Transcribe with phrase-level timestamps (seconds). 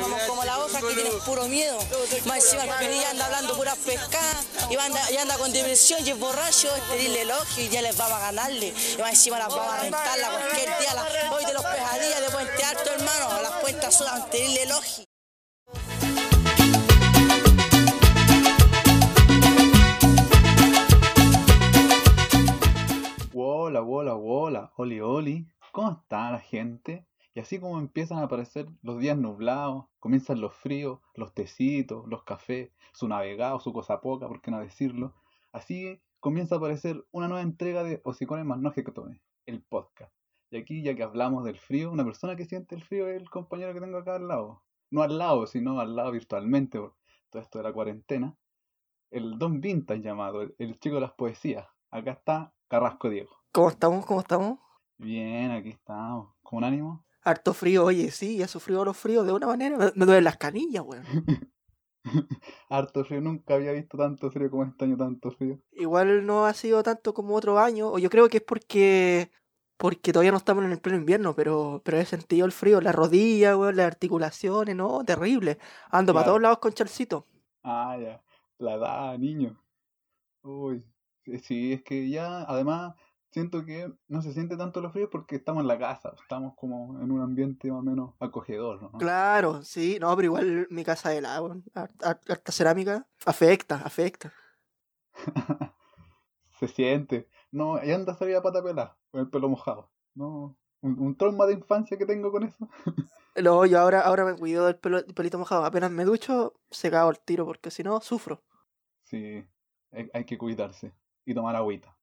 [0.00, 1.78] Vamos como la otra que tienen puro miedo.
[2.26, 6.10] Más encima el Pinilla anda hablando puras pescadas y anda, y anda con depresión y
[6.10, 8.74] es borracho, es pedirle elogio y ya les vamos a ganarle.
[8.94, 10.94] Y más encima las vamos a rentarla cualquier día.
[10.94, 15.04] La, hoy de los pesadillas de Puente Alto, hermano, las cuentas son pedirle elogio.
[23.34, 25.46] Hola, hola, hola, oli, oli.
[25.72, 27.07] ¿Cómo está la gente?
[27.38, 32.24] Y así como empiezan a aparecer los días nublados, comienzan los fríos, los tecitos, los
[32.24, 35.14] cafés, su navegado, su cosa poca, por qué no decirlo,
[35.52, 40.12] así comienza a aparecer una nueva entrega de Osicones más no que tome, el podcast.
[40.50, 43.30] Y aquí, ya que hablamos del frío, una persona que siente el frío es el
[43.30, 44.64] compañero que tengo acá al lado.
[44.90, 46.96] No al lado, sino al lado virtualmente, por
[47.30, 48.36] todo esto de la cuarentena.
[49.12, 51.68] El Don Vintage llamado, el, el chico de las poesías.
[51.92, 53.30] Acá está Carrasco Diego.
[53.52, 54.04] ¿Cómo estamos?
[54.06, 54.58] ¿Cómo estamos?
[54.96, 56.34] Bien, aquí estamos.
[56.42, 57.04] ¿Con ánimo?
[57.28, 59.76] Harto frío, oye, sí, he sufrido los fríos de una manera.
[59.94, 61.04] Me, duelen las canillas, weón.
[62.70, 65.60] Harto frío, nunca había visto tanto frío como este año, tanto frío.
[65.72, 69.30] Igual no ha sido tanto como otro año, o yo creo que es porque
[69.76, 72.94] porque todavía no estamos en el pleno invierno, pero, pero he sentido el frío, las
[72.94, 75.58] rodillas, weón, las articulaciones, no, terrible.
[75.90, 77.26] Ando para todos lados con chalcito.
[77.62, 78.20] Ah, ya.
[78.58, 79.62] La edad, niño.
[80.42, 80.84] Uy.
[81.24, 82.94] Sí, sí, es que ya, además,
[83.30, 87.00] siento que no se siente tanto los fríos porque estamos en la casa, estamos como
[87.00, 88.92] en un ambiente más o menos acogedor, ¿no?
[88.92, 91.36] Claro, sí, no, pero igual mi casa de la,
[91.74, 94.32] harta cerámica, afecta, afecta.
[96.58, 97.28] Se siente.
[97.50, 99.90] No, y anda salida a pata pelada, con el pelo mojado.
[100.14, 102.68] No, un, un trauma de infancia que tengo con eso.
[103.40, 105.64] No, yo ahora, ahora me cuido del pelo, del pelito mojado.
[105.64, 108.42] Apenas me ducho, se cago el tiro, porque si no, sufro.
[109.04, 109.46] Sí,
[109.92, 110.92] hay, hay que cuidarse
[111.24, 111.97] y tomar agüita.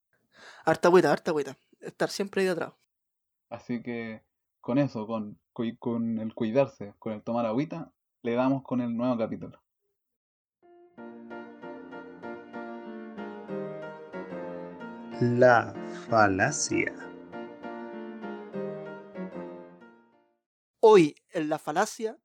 [0.65, 1.57] Harta agüita, harta agüita.
[1.79, 2.77] Estar siempre hidratado.
[3.49, 4.23] Así que
[4.61, 5.39] con eso, con,
[5.79, 7.91] con el cuidarse, con el tomar agüita,
[8.23, 9.61] le damos con el nuevo capítulo.
[15.21, 15.73] La
[16.09, 16.93] falacia.
[20.81, 22.17] Hoy, en la falacia,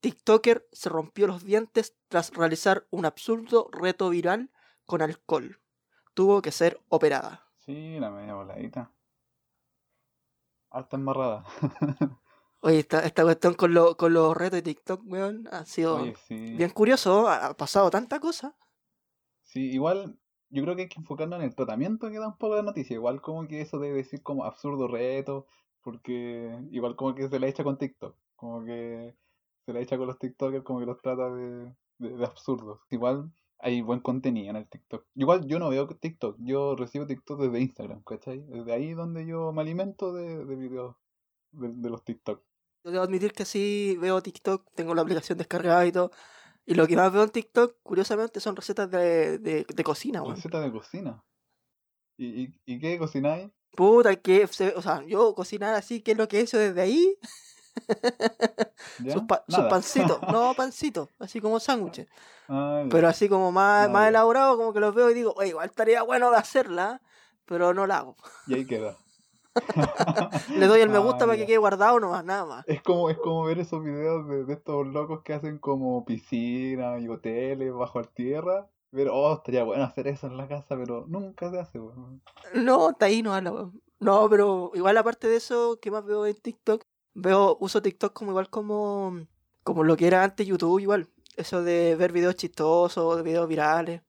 [0.00, 4.50] TikToker se rompió los dientes tras realizar un absurdo reto viral
[4.86, 5.60] con alcohol.
[6.16, 7.44] Tuvo que ser operada.
[7.58, 8.90] Sí, la media voladita.
[10.70, 11.44] Harta embarrada.
[12.60, 16.16] Oye, esta, esta cuestión con, lo- con los retos de TikTok, weón, ha sido Oye,
[16.26, 16.54] sí.
[16.56, 17.28] bien curioso.
[17.28, 18.56] Ha ha pasado tanta cosa.
[19.42, 20.18] Sí, igual
[20.48, 22.94] yo creo que hay que enfocarnos en el tratamiento que da un poco la noticia.
[22.94, 25.46] Igual como que eso de decir como absurdo reto,
[25.82, 28.16] porque igual como que se la echa con TikTok.
[28.36, 29.14] Como que
[29.66, 32.80] se la echa con los TikTokers, como que los trata de, de, de absurdos.
[32.90, 33.30] Igual
[33.66, 35.04] hay buen contenido en el TikTok.
[35.16, 38.44] Igual yo no veo TikTok, yo recibo TikTok desde Instagram, ¿cachai?
[38.46, 40.94] Desde ahí donde yo me alimento de, de videos
[41.50, 42.44] de, de los TikTok.
[42.84, 46.12] Yo debo admitir que sí veo TikTok, tengo la aplicación descargada y todo.
[46.64, 50.36] Y lo que más veo en TikTok, curiosamente, son recetas de, de, de cocina, weón.
[50.36, 51.24] Receta de cocina.
[52.16, 53.50] ¿Y, y, y qué cocináis?
[53.72, 57.18] Puta, que o sea, yo cocinar así, ¿qué es lo que he hecho desde ahí?
[59.12, 59.70] Sus, pa- sus Nada.
[59.70, 62.08] pancitos, no pancitos, así como sándwiches.
[62.48, 62.84] Ah.
[62.90, 65.66] Pero así como más, Ah, más elaborado, como que los veo y digo, oye, igual
[65.68, 67.00] estaría bueno de hacerla,
[67.44, 68.16] pero no la hago.
[68.46, 68.96] Y ahí queda.
[70.56, 72.68] Le doy el me Ah, gusta para que quede guardado nomás, nada más.
[72.68, 77.00] Es como, es como ver esos videos de, de estos locos que hacen como piscinas
[77.00, 78.66] y hoteles bajo la tierra.
[78.92, 81.80] Ver, oh, estaría bueno hacer eso en la casa, pero nunca se hace.
[82.54, 83.70] No, está ahí no habla.
[83.98, 86.82] No, pero igual aparte de eso, ¿qué más veo en TikTok?
[87.18, 89.26] Veo, uso TikTok como igual como,
[89.62, 91.08] como lo que era antes YouTube, igual.
[91.36, 94.02] Eso de ver videos chistosos, de videos virales.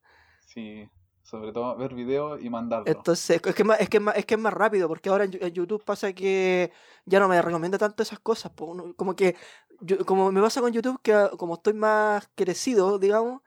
[0.46, 0.90] Sí,
[1.24, 2.94] sobre todo ver videos y mandarlos.
[2.96, 5.10] Entonces, es que, es más, es, que es, más, es que es más rápido, porque
[5.10, 6.72] ahora en, YouTube pasa que
[7.06, 8.52] ya no me recomienda tanto esas cosas.
[8.60, 9.36] uno- Como que,
[9.82, 13.42] yo- como me pasa con YouTube, que como estoy más crecido, digamos,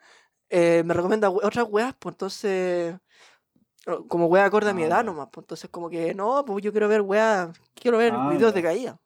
[0.51, 2.97] eh, me recomienda otras weas, pues entonces,
[4.09, 5.03] como wea acorde a mi Ah, edad ya.
[5.05, 8.53] nomás, pues entonces como que no, pues yo quiero ver weas, quiero ver Ah, videos
[8.53, 8.57] ya.
[8.57, 9.01] de caída.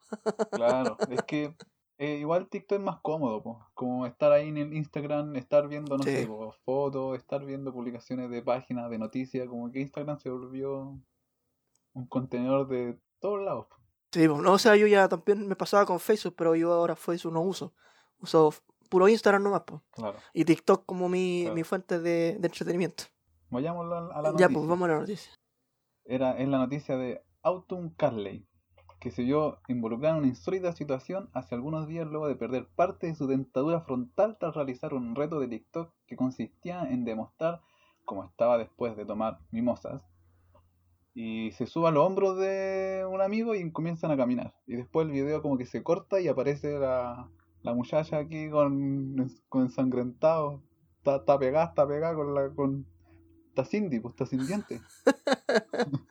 [0.51, 1.55] Claro, es que
[1.99, 3.65] eh, igual TikTok es más cómodo, po.
[3.75, 8.29] Como estar ahí en el Instagram, estar viendo, no sé, po, fotos, estar viendo publicaciones
[8.31, 10.99] de páginas, de noticias, como que Instagram se volvió
[11.93, 13.67] un contenedor de todos lados.
[13.67, 13.77] po.
[14.13, 16.97] Sí, pues, no, o sea, yo ya también me pasaba con Facebook, pero yo ahora
[16.97, 17.73] Facebook no uso.
[18.19, 18.53] Uso
[18.89, 19.81] puro Instagram nomás, pues.
[19.93, 20.19] Claro.
[20.33, 21.55] Y TikTok como mi, Claro.
[21.55, 23.05] mi fuente de, de entretenimiento.
[23.51, 24.49] Vayámoslo a, la Ya, noticia.
[24.49, 25.33] pues vamos a la noticia.
[26.05, 28.47] Era, es la noticia de Autumn Carley,
[29.01, 33.07] que se vio involucrada en una insólita situación hace algunos días luego de perder parte
[33.07, 37.61] de su dentadura frontal tras realizar un reto de TikTok que consistía en demostrar
[38.05, 40.03] cómo estaba después de tomar mimosas.
[41.15, 44.53] Y se sube a los hombros de un amigo y comienzan a caminar.
[44.67, 47.31] Y después el video como que se corta y aparece la,
[47.63, 49.15] la muchacha aquí con,
[49.49, 50.61] con ensangrentado.
[50.99, 52.51] Está, está pegada, está pegada con la.
[52.51, 52.87] con.
[53.55, 54.81] Está Cindy, pues está sin dientes.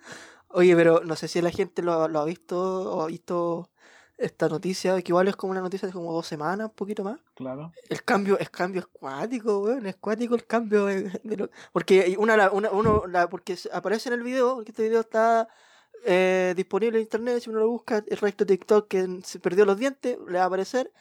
[0.48, 2.58] Oye, pero no sé si la gente lo, lo ha visto
[2.96, 3.70] o ha visto
[4.18, 7.20] esta noticia, que igual es como una noticia de como dos semanas, un poquito más.
[7.36, 7.74] Claro.
[7.90, 12.16] El cambio, el cambio es cuático, weón, es cuático el cambio de, de lo- porque
[12.18, 15.50] una, una uno la, porque aparece en el video, porque este video está
[16.06, 19.78] eh, disponible en internet, si uno lo busca, el recto TikTok que se perdió los
[19.78, 20.94] dientes, le va a aparecer.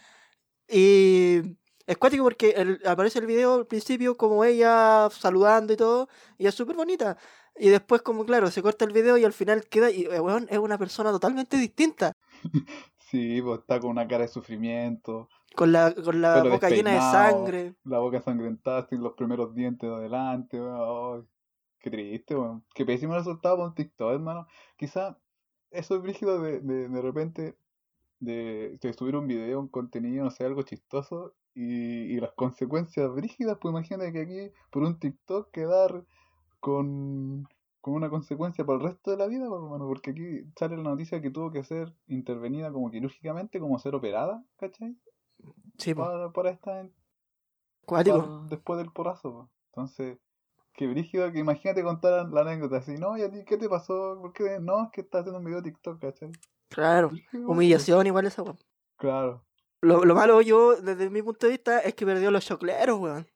[0.69, 1.57] Y
[1.87, 6.09] es cuático porque el- aparece el video al principio como ella saludando y todo,
[6.39, 7.17] y es súper bonita.
[7.57, 10.47] Y después como claro, se corta el video y al final queda, y eh, weón,
[10.51, 12.13] es una persona totalmente distinta.
[12.99, 17.01] Sí, pues está con una cara de sufrimiento, Con la, con la boca llena de
[17.03, 17.75] sangre.
[17.85, 21.29] la boca sangrentada, sin los primeros dientes de adelante, weón.
[21.79, 22.65] Qué triste, weón.
[22.75, 24.47] Qué pésimo resultado con TikTok, hermano.
[24.79, 25.19] Quizá
[25.71, 27.55] eso es brígido de, de, de repente
[28.21, 33.13] de, de subir un video, un contenido, no sé, algo chistoso y, y las consecuencias
[33.13, 36.05] brígidas, pues imagínate que aquí por un TikTok quedar
[36.61, 37.47] con,
[37.81, 40.83] con una consecuencia para el resto de la vida, pues, hermano, porque aquí sale la
[40.85, 44.97] noticia que tuvo que ser intervenida como quirúrgicamente, como ser operada, ¿cachai?
[45.79, 46.87] Sí, po, Para, para esta
[47.85, 48.19] cuático.
[48.19, 49.33] pa- después del porazo.
[49.33, 49.51] po.
[49.71, 50.19] Entonces,
[50.75, 54.19] qué brígido que imagínate contar la anécdota así, no, ¿y a ti qué te pasó?
[54.21, 54.59] ¿Por qué?
[54.61, 56.31] No, es que estás haciendo un video de TikTok, ¿cachai?
[56.69, 57.11] Claro.
[57.33, 58.59] Humillación igual esa, weón.
[58.97, 59.45] Claro.
[59.83, 63.27] Lo, lo malo yo, desde mi punto de vista, es que perdió los chocleros, weón.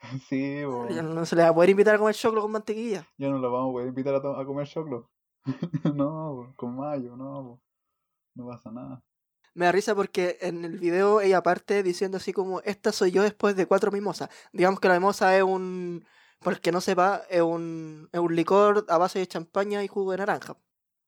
[0.28, 0.60] Sí.
[0.90, 3.06] Ya no se le va a poder invitar a comer choclo con mantequilla.
[3.18, 5.10] Ya no la vamos a poder invitar a, comer choclo.
[5.94, 7.62] no, con mayo, no, po.
[8.34, 9.02] no pasa nada.
[9.54, 13.22] Me da risa porque en el video ella parte diciendo así como, esta soy yo
[13.22, 14.30] después de cuatro mimosas.
[14.52, 16.04] Digamos que la mimosa es un,
[16.38, 19.88] para el que no sepa, es un, es un licor a base de champaña y
[19.88, 20.56] jugo de naranja.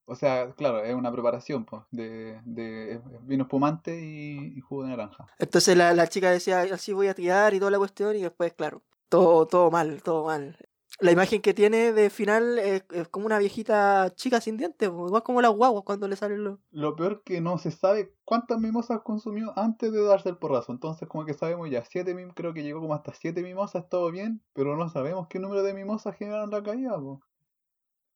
[0.05, 4.89] O sea, claro, es una preparación pues, de, de vino espumante y, y jugo de
[4.89, 5.27] naranja.
[5.39, 8.53] Entonces la, la chica decía, así voy a tirar y toda la cuestión, y después,
[8.53, 10.57] claro, todo, todo mal, todo mal.
[10.99, 15.23] La imagen que tiene de final es, es como una viejita chica sin dientes, igual
[15.23, 16.59] como las guaguas cuando le salen los...
[16.69, 20.71] Lo peor que no se sabe cuántas mimosas consumió antes de darse el porrazo.
[20.71, 24.43] Entonces, como que sabemos ya, siete creo que llegó como hasta siete mimosas, todo bien,
[24.53, 27.21] pero no sabemos qué número de mimosas generaron la caída, po.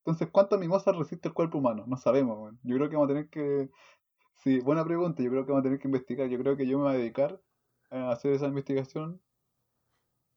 [0.07, 1.83] Entonces, ¿cuántas mimosas resiste el cuerpo humano?
[1.85, 2.59] No sabemos, weón.
[2.63, 3.69] Yo creo que vamos a tener que...
[4.35, 6.29] Sí, buena pregunta, yo creo que vamos a tener que investigar.
[6.29, 7.41] Yo creo que yo me voy a dedicar
[7.89, 9.21] a hacer esa investigación.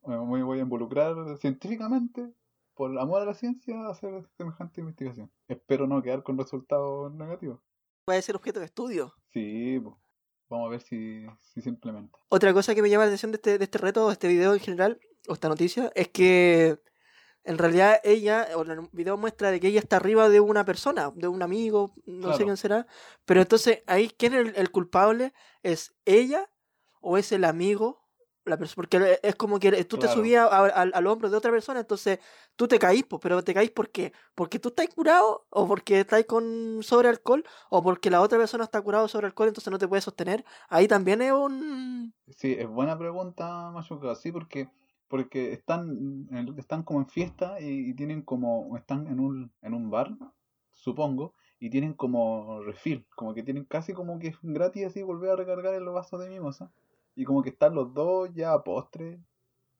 [0.04, 2.32] Me voy a involucrar científicamente,
[2.74, 5.30] por amor a la ciencia, a hacer semejante investigación.
[5.46, 7.60] Espero no quedar con resultados negativos.
[8.04, 9.14] Puede ser objeto de estudio.
[9.28, 10.00] Sí, po.
[10.48, 12.18] vamos a ver si, si se implementa.
[12.28, 14.52] Otra cosa que me llama la atención de este, de este reto, de este video
[14.52, 16.80] en general, o esta noticia, es que
[17.44, 21.10] en realidad ella, o el video muestra de que ella está arriba de una persona,
[21.14, 22.86] de un amigo, no sé quién será,
[23.24, 25.32] pero entonces ahí, ¿quién es el, el culpable?
[25.62, 26.50] ¿Es ella
[27.00, 28.00] o es el amigo?
[28.44, 31.80] La porque es como que tú te subías a- al, al hombro de otra persona,
[31.80, 32.18] entonces
[32.56, 34.12] tú te caís, pero te caís ¿por qué?
[34.34, 35.46] ¿Porque tú estás curado?
[35.50, 37.44] ¿O porque estás con sobre alcohol?
[37.68, 40.44] ¿O porque la otra persona está curado sobre alcohol, entonces no te puede sostener?
[40.68, 42.14] Ahí también es un...
[42.28, 44.14] Sí, es buena pregunta, Machuca.
[44.14, 44.70] Sí, porque,
[45.10, 50.16] porque están, están como en fiesta y, tienen como, están en un, en un bar,
[50.72, 55.36] supongo, y tienen como refill, como que tienen casi como que gratis así volver a
[55.36, 56.70] recargar en los vasos de mimosa.
[57.16, 59.18] Y como que están los dos ya a postre,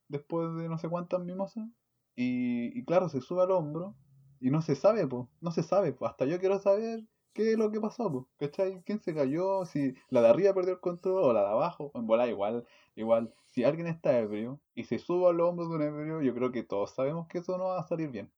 [0.09, 1.65] después de no sé cuántas mimosas.
[2.13, 3.95] Y, y claro, se sube al hombro
[4.41, 7.57] y no se sabe, pues, no se sabe, pues, hasta yo quiero saber qué es
[7.57, 8.81] lo que pasó, pues, ¿cachai?
[8.83, 9.65] ¿Quién se cayó?
[9.65, 13.33] Si la de arriba perdió el control o la de abajo, en bola igual, igual,
[13.45, 16.63] si alguien está ebrio y se sube al hombro de un ebrio, yo creo que
[16.63, 18.31] todos sabemos que eso no va a salir bien.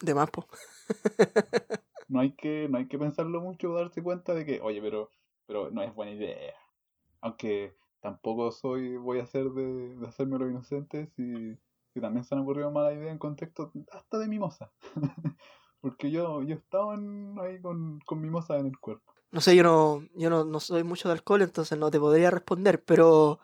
[0.00, 0.46] De más, po.
[2.08, 5.10] No hay que, no hay que pensarlo mucho o darse cuenta de que, oye, pero,
[5.46, 6.54] pero no es buena idea.
[7.22, 11.56] Aunque tampoco soy, voy a hacer de, de hacerme lo inocente si,
[11.92, 14.72] si también se han ocurrido mala idea en contexto hasta de mimosa.
[15.84, 19.12] Porque yo, yo estaba en- ahí con, con mimosa en el cuerpo.
[19.32, 22.30] No sé, yo no, yo no, no soy mucho de alcohol, entonces no te podría
[22.30, 23.38] responder, pero.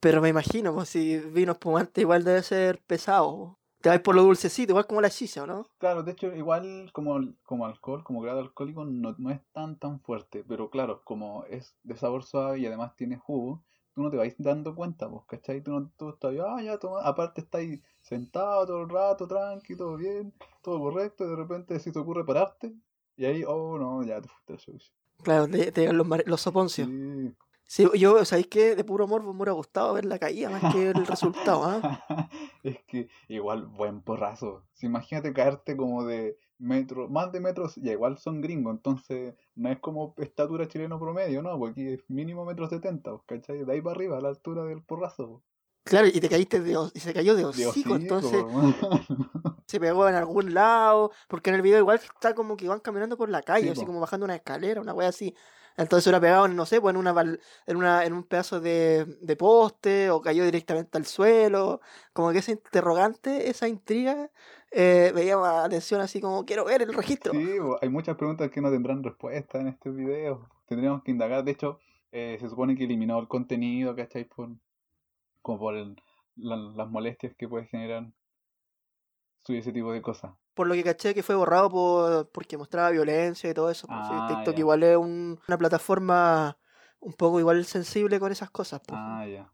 [0.00, 3.60] Pero me imagino, pues si vino espumante igual debe ser pesado.
[3.80, 5.66] Te vas por lo dulcecito, igual como la chicha, ¿o ¿no?
[5.78, 10.00] Claro, de hecho, igual como, como alcohol, como grado alcohólico, no, no es tan tan
[10.00, 10.44] fuerte.
[10.48, 13.62] Pero claro, como es de sabor suave y además tiene jugo,
[13.98, 15.60] tú no te vais dando cuenta, pues, ¿cachai?
[15.60, 17.02] Tú, no, tú estás, ah, ya, toma.
[17.02, 21.80] Aparte estás ahí sentado todo el rato, tranqui, todo bien, todo correcto, y de repente
[21.80, 22.72] si te ocurre pararte,
[23.16, 24.92] y ahí, oh, no, ya te fuiste al chucha.
[25.24, 26.88] Claro, te, te llegan los, los soponcios.
[26.88, 27.34] Sí.
[27.64, 28.76] Sí, yo, ¿sabéis qué?
[28.76, 32.30] De puro morbo me hubiera gustado ver la caída más que el resultado, ¿ah?
[32.62, 34.62] Es que igual buen porrazo.
[34.74, 39.70] Si imagínate caerte como de, metros, más de metros, ya igual son gringos, entonces no
[39.70, 41.58] es como estatura chileno promedio, ¿no?
[41.58, 43.64] Porque aquí es mínimo metro setenta, pues, ¿cachai?
[43.64, 45.28] De ahí para arriba, a la altura del porrazo.
[45.28, 45.42] pues.
[45.84, 48.74] Claro, y te caíste de, y se cayó de De hocico, entonces hermano.
[49.66, 53.16] se pegó en algún lado, porque en el video igual está como que van caminando
[53.16, 53.86] por la calle, Sí, así po.
[53.86, 55.34] como bajando una escalera, una wea así.
[55.76, 57.14] Entonces se hubiera pegado, no sé, pues en una,
[57.66, 61.80] en una en un pedazo de, de poste o cayó directamente al suelo.
[62.12, 64.30] Como que ese interrogante, esa intriga,
[64.70, 67.32] eh, me llama la atención así como quiero ver el registro.
[67.32, 67.48] Sí,
[67.80, 70.48] hay muchas preguntas que no tendrán respuesta en este video.
[70.66, 71.44] Tendríamos que indagar.
[71.44, 71.78] De hecho,
[72.12, 74.24] eh, se supone que eliminó el contenido, ¿cachai?
[74.24, 74.50] Por,
[75.42, 75.96] como por el-
[76.36, 78.10] la- las molestias que puede generar
[79.44, 80.32] subir ese tipo de cosas.
[80.54, 83.86] Por lo que caché que fue borrado por, porque mostraba violencia y todo eso.
[83.86, 86.58] pues, sí, Ah, TikTok igual es un- una plataforma
[87.00, 88.80] un poco igual sensible con esas cosas.
[88.86, 88.98] pues.
[89.00, 89.52] Ah, ya.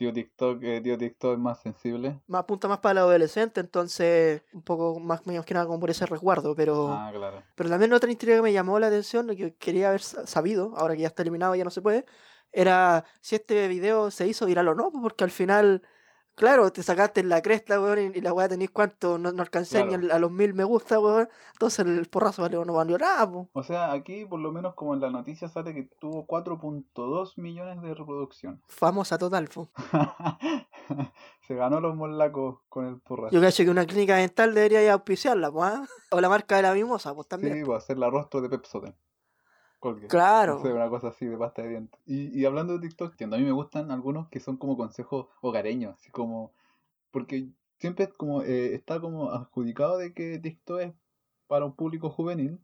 [0.00, 2.18] Tío TikTok, eh, tío TikTok es más sensible.
[2.26, 5.90] Más apunta más para el adolescente, entonces un poco más menos que nada como por
[5.90, 6.88] ese resguardo, pero...
[6.90, 7.42] Ah, claro.
[7.54, 10.94] Pero también otra intriga que me llamó la atención, que quería haber sa- sabido, ahora
[10.96, 12.06] que ya está eliminado ya no se puede,
[12.50, 15.82] era si este video se hizo viral o no, porque al final,
[16.40, 19.84] claro, te sacaste en la cresta, weón, y, la weá tenéis cuánto, no, no alcancé
[19.84, 20.14] ni Claro.
[20.14, 23.46] a los mil me gusta, weón, entonces el porrazo valió, no valió nada, pues.
[23.52, 27.82] O sea, aquí por lo menos como en la noticia sale que tuvo 4.2 millones
[27.82, 28.62] de reproducción.
[28.68, 29.68] Famosa total, pues.
[31.46, 33.34] Se ganó los molacos con el porrazo.
[33.34, 35.74] Yo cacho que una clínica dental debería ir a auspiciarla, pues.
[36.10, 37.54] O la marca de la mimosa, pues también.
[37.54, 38.94] Sí, va a hacer la rostro de Pepsoden.
[39.80, 40.08] Colgate.
[40.08, 40.54] Claro.
[40.54, 42.00] No sé, una cosa así de pasta de dientes.
[42.06, 45.94] Y, y hablando de TikTok, a mí me gustan algunos que son como consejos hogareños,
[45.94, 46.52] así como...
[47.10, 50.92] Porque siempre es como, eh, está como adjudicado de que TikTok es
[51.48, 52.60] para un público juvenil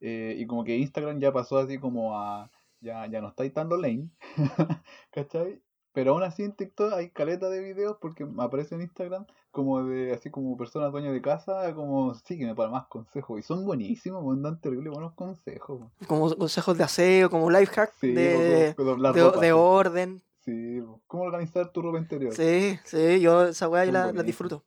[0.00, 2.50] eh, y como que Instagram ya pasó así como a...
[2.80, 4.08] Ya, ya no estáis tan lane,
[5.10, 5.60] ¿cachai?
[5.92, 9.82] Pero aún así en TikTok hay caleta de videos porque me aparece en Instagram como
[9.84, 13.38] de así como personas dueñas de casa, como sígueme para más consejos.
[13.40, 15.90] Y son buenísimos, me dan terrible buenos consejos.
[16.06, 20.22] Como consejos de aseo, como life hack Sí, de, de, orden.
[20.44, 20.80] Sí.
[21.06, 22.32] ¿cómo organizar tu ropa interior?
[22.34, 24.64] Sí, sí, yo esa weá yo la, la disfruto.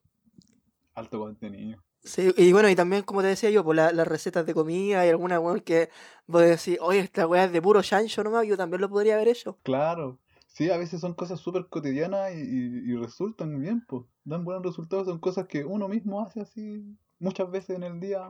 [0.94, 1.82] Alto contenido.
[2.04, 5.06] Sí, y bueno, y también, como te decía yo, pues la- las recetas de comida
[5.06, 5.88] y alguna weón que
[6.26, 9.28] vos decís, oye, esta weá es de puro chancho nomás, yo también lo podría haber
[9.28, 9.56] hecho.
[9.62, 10.18] Claro.
[10.52, 14.04] Sí, a veces son cosas súper cotidianas y, y- resultan bien, pues.
[14.24, 16.84] Dan buenos resultados, son cosas que uno mismo hace así
[17.18, 18.28] muchas veces en el día,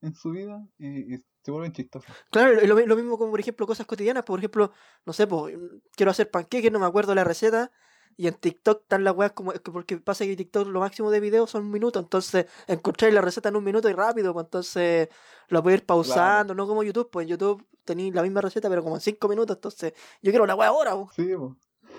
[0.00, 2.14] en su vida, y, se vuelven chistosas.
[2.30, 4.72] Claro, lo, lo mismo como, por ejemplo, cosas cotidianas, por ejemplo,
[5.04, 5.56] no sé, pues,
[5.94, 7.70] quiero hacer panqueques, no me acuerdo la receta,
[8.18, 11.08] y en TikTok están las weas como, es que porque pasa que TikTok lo máximo
[11.12, 14.44] de videos son un minuto, entonces encontráis la receta en un minuto y rápido, pues
[14.44, 15.08] entonces
[15.46, 18.82] lo puedo ir pausando, no como YouTube, pues en YouTube tenéis la misma receta, pero
[18.82, 21.10] como en cinco minutos, entonces yo quiero la wea ahora, pues.
[21.14, 21.52] Sí, pues.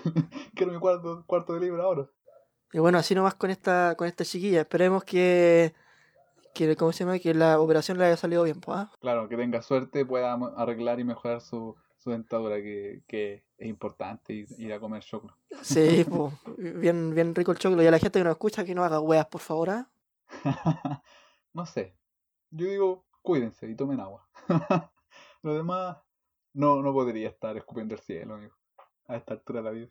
[0.54, 2.06] Quiero mi cuarto, cuarto de libro ahora.
[2.72, 4.60] Y bueno, así nomás con esta, con esta chiquilla.
[4.60, 5.74] Esperemos que,
[6.54, 7.18] que, ¿cómo se llama?
[7.18, 8.78] Que la operación le haya salido bien, pues.
[8.78, 8.92] ¿ah?
[9.00, 14.32] Claro, que tenga suerte, pueda arreglar y mejorar su, su dentadura, que, que es importante
[14.32, 15.36] ir, ir a comer choclo.
[15.62, 17.82] Sí, pues, bien, bien rico el choclo.
[17.82, 19.90] Y a la gente que nos escucha, que no haga weas, por favor, ¿ah?
[21.52, 21.94] no sé.
[22.50, 24.26] Yo digo, cuídense y tomen agua.
[25.42, 25.98] Lo demás,
[26.54, 28.54] no, no podría estar escupiendo el cielo, amigo.
[29.06, 29.90] A esta altura de la vida.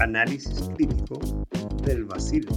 [0.00, 1.18] Análisis crítico
[1.84, 2.48] del Basile.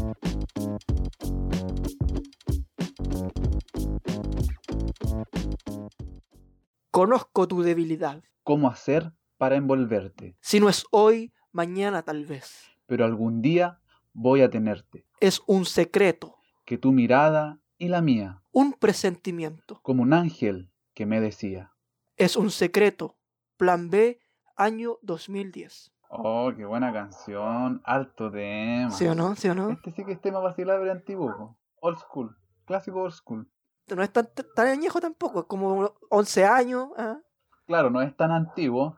[6.92, 8.24] Conozco tu debilidad.
[8.44, 10.38] ¿Cómo hacer para envolverte?
[10.42, 12.70] Si no es hoy, mañana tal vez.
[12.86, 13.80] Pero algún día
[14.14, 15.06] voy a tenerte.
[15.20, 19.80] Es un secreto, Que tu mirada y la mía, un presentimiento.
[19.82, 21.74] como un ángel que me decía.
[22.16, 23.18] Es un secreto.
[23.58, 24.20] Plan B,
[24.56, 25.93] año 2010.
[26.15, 27.82] Oh, qué buena canción.
[27.84, 28.91] Alto tema.
[28.91, 29.36] ¿Sí o no?
[29.36, 29.72] ¿Sí o no?
[29.72, 31.58] Este sí que es tema vacilable antiguo.
[31.79, 32.38] Old school.
[32.65, 33.50] Clásico old school.
[33.88, 36.89] No es tan, tan añejo tampoco, es como 11 años.
[36.98, 37.17] ¿ah?
[37.65, 38.98] Claro, no es tan antiguo,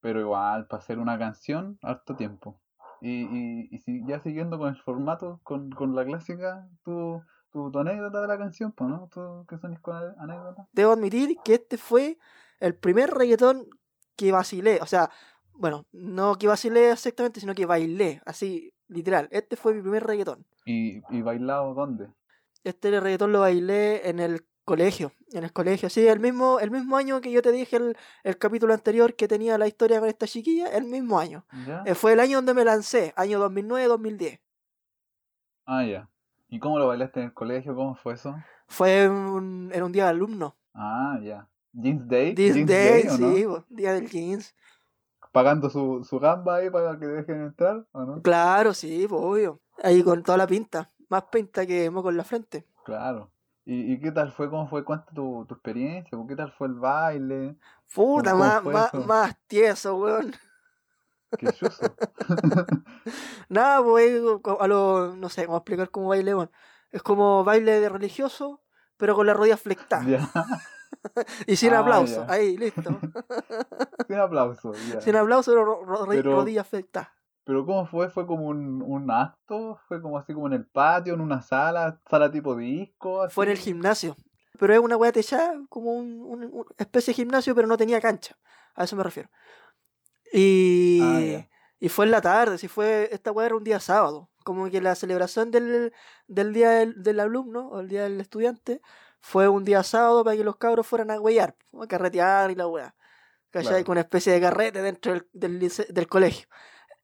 [0.00, 2.60] pero igual, para hacer una canción, harto tiempo.
[3.00, 7.70] Y, y, y si, ya siguiendo con el formato, con, con la clásica, tu, tu,
[7.70, 9.08] tu anécdota de la canción, pues, ¿no?
[9.12, 10.68] ¿Tú qué son con anécdota?
[10.72, 12.18] Debo admitir que este fue
[12.58, 13.66] el primer reggaetón
[14.16, 14.80] que vacilé.
[14.82, 15.10] O sea,
[15.60, 19.28] bueno, no que vacilé exactamente, sino que bailé, así, literal.
[19.30, 20.46] Este fue mi primer reggaetón.
[20.64, 22.08] ¿Y, y bailado dónde?
[22.64, 26.96] Este reggaetón lo bailé en el colegio, en el colegio, sí, el mismo, el mismo
[26.96, 30.26] año que yo te dije el, el capítulo anterior que tenía la historia con esta
[30.26, 31.44] chiquilla, el mismo año.
[31.66, 31.82] ¿Ya?
[31.84, 34.40] Eh, fue el año donde me lancé, año 2009-2010.
[35.66, 36.08] Ah, ya.
[36.48, 37.74] ¿Y cómo lo bailaste en el colegio?
[37.74, 38.34] ¿Cómo fue eso?
[38.66, 40.56] Fue un, en un día de alumno.
[40.72, 41.46] Ah, ya.
[41.72, 42.34] ¿Jeans Day?
[42.34, 44.54] This ¿Jeans Day, sí, día del jeans.
[45.32, 48.22] Pagando su, su gamba ahí para que dejen entrar, ¿o no?
[48.22, 49.60] Claro, sí, pues, obvio.
[49.82, 50.90] Ahí con toda la pinta.
[51.08, 52.66] Más pinta que moco en la frente.
[52.84, 53.30] Claro.
[53.64, 54.48] ¿Y, y qué tal fue?
[54.50, 54.84] ¿Cómo fue?
[54.84, 56.18] Cuenta tu, tu experiencia.
[56.28, 57.56] ¿Qué tal fue el baile?
[57.92, 60.34] Puta, ¿Cómo más, más, más tieso, weón.
[61.38, 61.94] Qué chuzo.
[63.48, 64.20] Nada, pues
[64.58, 66.50] a lo, no sé cómo explicar cómo baile, weón.
[66.90, 68.62] Es como baile de religioso,
[68.96, 70.06] pero con las rodillas flectadas.
[71.46, 72.26] Y sin Ah, aplauso.
[72.26, 72.32] ya.
[72.32, 72.82] Ahí, listo.
[74.08, 74.72] Sin aplauso.
[74.92, 75.00] ya.
[75.00, 77.10] sin aplauso, pero ro- ro- Pero- rodillas flectadas.
[77.44, 78.10] Pero ¿cómo fue?
[78.10, 79.80] ¿Fue como un, un acto?
[79.88, 83.28] ¿Fue como así como en el patio, en una sala, sala tipo disco?
[83.30, 83.64] Fue en el así?
[83.70, 84.16] gimnasio.
[84.58, 88.00] Pero es una weá techada, como un, un- una especie de gimnasio, pero no tenía
[88.00, 88.36] cancha.
[88.74, 89.30] A eso me refiero.
[90.32, 91.46] Y, Ah,
[91.80, 94.28] y fue en la tarde, si fue, esta weá era un día sábado.
[94.44, 95.92] Como que la celebración del,
[96.28, 98.80] del día del, del alumno o el día del estudiante
[99.20, 102.66] fue un día sábado para que los cabros fueran a huellar, a carretear y la
[102.66, 102.94] weá.
[103.50, 103.68] ¿Cachai?
[103.70, 103.84] Claro.
[103.84, 106.46] Con una especie de carrete dentro del, del, del colegio.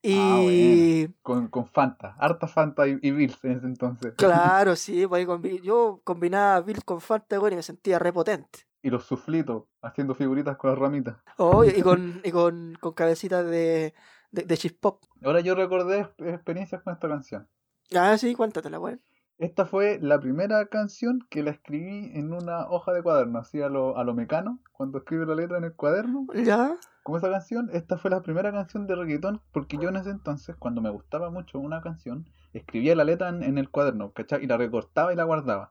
[0.04, 4.14] Ah, Y Con, con Fanta, harta Fanta y, y Bills en ese entonces.
[4.16, 5.26] claro, sí, pues
[5.62, 8.61] yo combinaba Bill con Fanta, y me sentía repotente.
[8.82, 11.16] Y los suflitos, haciendo figuritas con las ramitas.
[11.38, 13.94] Oh, y con, y con, con cabecitas de,
[14.30, 15.02] de, de chispop.
[15.25, 17.49] Ahora yo recordé exp- experiencias con esta canción.
[17.94, 19.02] Ah, sí, cuéntatela, weón.
[19.38, 23.69] Esta fue la primera canción que la escribí en una hoja de cuaderno, así a
[23.69, 26.26] lo, a lo mecano, cuando escribe la letra en el cuaderno.
[26.35, 26.75] Ya.
[27.02, 30.57] Como esa canción, esta fue la primera canción de reggaetón, porque yo en ese entonces,
[30.57, 34.43] cuando me gustaba mucho una canción, escribía la letra en, en el cuaderno, ¿cachai?
[34.43, 35.71] Y la recortaba y la guardaba.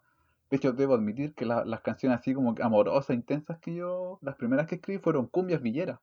[0.51, 4.35] De hecho, debo admitir que la- las canciones así como amorosas, intensas que yo, las
[4.35, 5.99] primeras que escribí fueron cumbias villeras.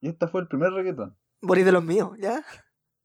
[0.00, 1.16] Y esta fue el primer reggaetón.
[1.40, 2.42] Morir de los míos, ¿ya?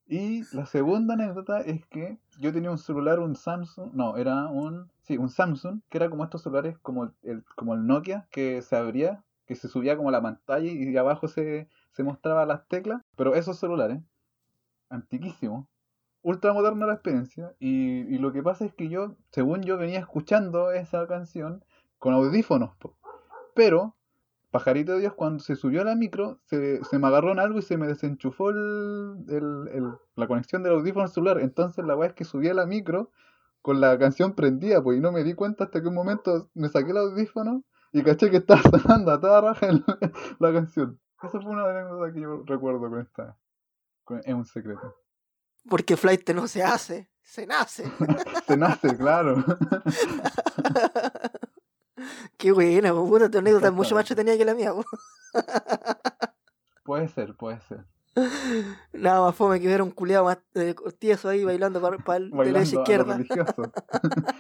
[0.05, 4.91] Y la segunda anécdota es que yo tenía un celular, un Samsung, no, era un,
[5.01, 8.75] sí, un Samsung, que era como estos celulares como el, como el Nokia, que se
[8.75, 13.33] abría, que se subía como la pantalla y abajo se, se mostraba las teclas, pero
[13.35, 14.01] esos celulares,
[14.89, 15.67] antiquísimos,
[16.21, 19.99] ultra moderna la experiencia, y, y lo que pasa es que yo, según yo venía
[19.99, 21.63] escuchando esa canción
[21.97, 22.71] con audífonos,
[23.55, 23.95] pero
[24.53, 27.57] Pajarito de Dios, cuando se subió a la micro, se, se me agarró en algo
[27.59, 31.39] y se me desenchufó el, el- el- la conexión del audífono al celular.
[31.39, 33.09] Entonces la weá es que subí a la micro
[33.63, 36.69] con la canción prendida, pues, y no me di cuenta hasta que un momento me
[36.69, 39.83] saqué el audífono y caché que estaba sonando a toda raja el-
[40.39, 40.99] la canción.
[41.23, 43.37] Esa fue una de las anécdotas que yo recuerdo con esta.
[44.03, 44.95] con- es un secreto.
[45.67, 47.85] Porque flight no se hace, se nace.
[48.47, 49.43] Se nace, claro.
[52.43, 54.83] Qué buena, puta, tu anécdota es mucho más entretenida que la mía, po.
[56.83, 57.85] puede ser, puede ser.
[58.91, 62.59] Nada más fome que ver un culiado más eh, tieso ahí bailando para el Bailando
[62.59, 63.17] derecha izquierda.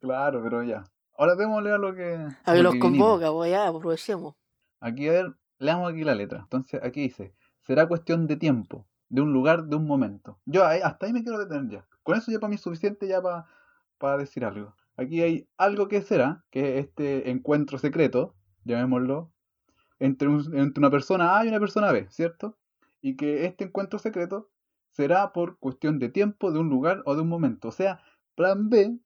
[0.00, 0.84] claro, pero ya.
[1.16, 2.14] Ahora démosle a lo que.
[2.44, 4.34] A que lo los que convoca, pues ya, aprovechemos.
[4.80, 6.40] Aquí, a ver, leamos aquí la letra.
[6.40, 10.38] Entonces, aquí dice, será cuestión de tiempo, de un lugar, de un momento.
[10.44, 11.86] Yo ahí- hasta ahí me quiero detener ya.
[12.02, 13.46] Con eso ya para mí es suficiente ya para,
[13.96, 14.74] para decir algo.
[14.96, 19.32] Aquí hay algo que será, que es este encuentro secreto, llamémoslo,
[19.98, 22.56] entre, un- entre una persona A y una persona B, ¿cierto?
[23.00, 24.50] Y que este encuentro secreto
[24.90, 27.68] será por cuestión de tiempo, de un lugar o de un momento.
[27.68, 28.00] O sea,
[28.36, 28.98] plan B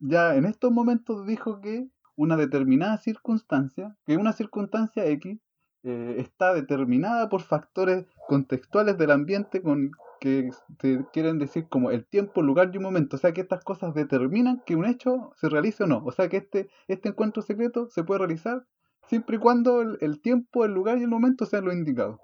[0.00, 5.38] ya en estos momentos dijo que una determinada circunstancia, que una circunstancia X
[5.84, 12.04] eh, está determinada por factores contextuales del ambiente con que te quieren decir como el
[12.06, 13.16] tiempo, lugar y un momento.
[13.16, 16.02] O sea que estas cosas determinan que un hecho se realice o no.
[16.04, 18.66] O sea que este, este encuentro secreto se puede realizar
[19.06, 22.20] siempre y cuando el, el tiempo, el lugar y el momento sean los indicados.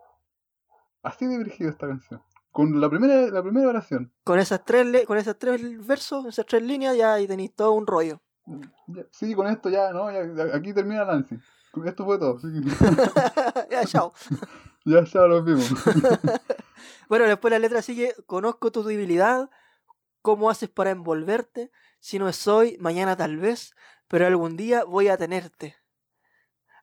[1.03, 2.23] Así de dirigido esta canción.
[2.51, 4.13] Con la primera, la primera oración.
[4.23, 7.73] Con esas tres, le- con esas tres versos, esas tres líneas, ya ahí tenéis todo
[7.73, 8.21] un rollo.
[8.87, 10.11] Ya- Sí, con esto ya, ¿no?
[10.13, 11.37] Ya- ya- aquí termina Nancy.
[11.85, 12.39] Esto fue todo.
[13.71, 14.13] ya, chao.
[14.85, 15.73] ya, ya los vimos.
[17.09, 19.51] Bueno, después la letra sigue, conozco tu debilidad,
[20.23, 23.75] cómo haces para envolverte, si no es hoy, mañana tal vez,
[24.09, 25.77] pero algún día voy a tenerte.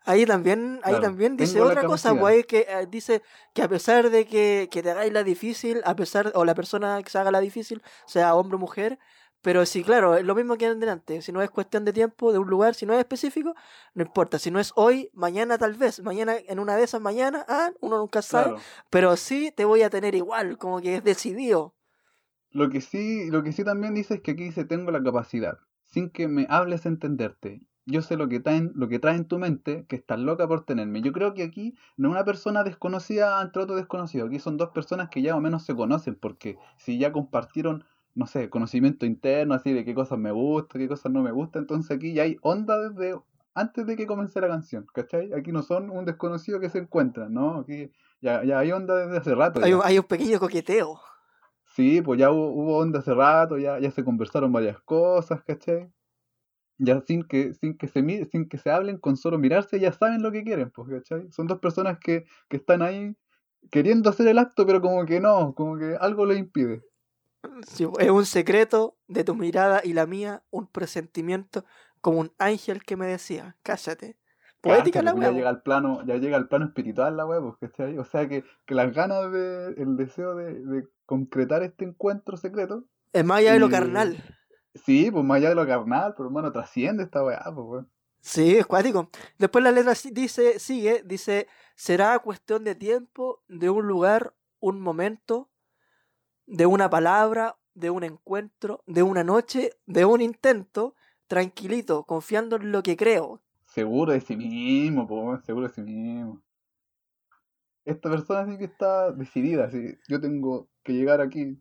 [0.03, 3.21] Ahí también, ahí Claro, también dice otra cosa, pues que eh, dice
[3.53, 7.01] que a pesar de que, que te hagáis la difícil, a pesar, o la persona
[7.03, 8.97] que se haga la difícil, sea hombre o mujer,
[9.41, 12.31] pero sí, claro, es lo mismo que en delante, si no es cuestión de tiempo,
[12.31, 13.55] de un lugar, si no es específico,
[13.93, 17.45] no importa, si no es hoy, mañana tal vez, mañana, en una de esas mañana,
[17.47, 18.61] ah, uno nunca sabe, Claro.
[18.89, 21.75] pero sí te voy a tener igual, como que es decidido.
[22.51, 25.57] Lo que sí, lo que sí también dice es que aquí dice tengo la capacidad,
[25.85, 27.61] sin que me hables entenderte.
[27.85, 30.65] Yo sé lo que trae, lo que trae en tu mente, que estás loca por
[30.65, 31.01] tenerme.
[31.01, 34.27] Yo creo que aquí no es una persona desconocida entre otro desconocido.
[34.27, 37.83] Aquí son dos personas que ya o menos se conocen, porque si ya compartieron,
[38.15, 41.63] no sé, conocimiento interno, así de qué cosas me gustan, qué cosas no me gustan,
[41.63, 43.19] entonces aquí ya hay onda desde
[43.53, 45.33] antes de que comience la canción, ¿cachai?
[45.33, 47.59] Aquí no son un desconocido que se encuentran, ¿no?
[47.59, 49.61] Aquí ya, ya hay onda desde hace rato.
[49.63, 50.99] Hay hay un pequeño coqueteo.
[51.65, 55.89] Sí, pues ya hubo, hubo onda hace rato, ya, ya se conversaron varias cosas, ¿cachai?
[56.77, 60.21] Ya sin que, sin que se sin que se hablen, con solo mirarse, ya saben
[60.21, 61.31] lo que quieren, pues, ¿cachai?
[61.31, 63.15] Son dos personas que, que están ahí
[63.69, 66.81] queriendo hacer el acto, pero como que no, como que algo les impide.
[67.99, 71.65] Es un secreto de tu mirada y la mía, un presentimiento
[71.99, 74.17] como un ángel que me decía, cállate.
[74.61, 77.97] Poética la pues, ya llega al plano, ya llega al plano espiritual la pues, ¿cachai?
[77.97, 82.85] O sea que, que las ganas de, el deseo de, de concretar este encuentro secreto,
[83.11, 84.17] Es más allá de lo y- carnal.
[84.75, 87.91] sí, pues más allá de lo carnal, pero hermano, trasciende esta weá, pues weón.
[88.21, 89.09] Sí, es cuático.
[89.39, 95.49] Después la letra dice, sigue, dice, será cuestión de tiempo, de un lugar, un momento,
[96.45, 100.95] de una palabra, de un encuentro, de una noche, de un intento,
[101.27, 103.41] tranquilito, confiando en lo que creo.
[103.65, 106.41] Seguro de sí mismo, weón, seguro de sí mismo.
[107.85, 111.57] Esta persona sí que está decidida, así, yo tengo que llegar aquí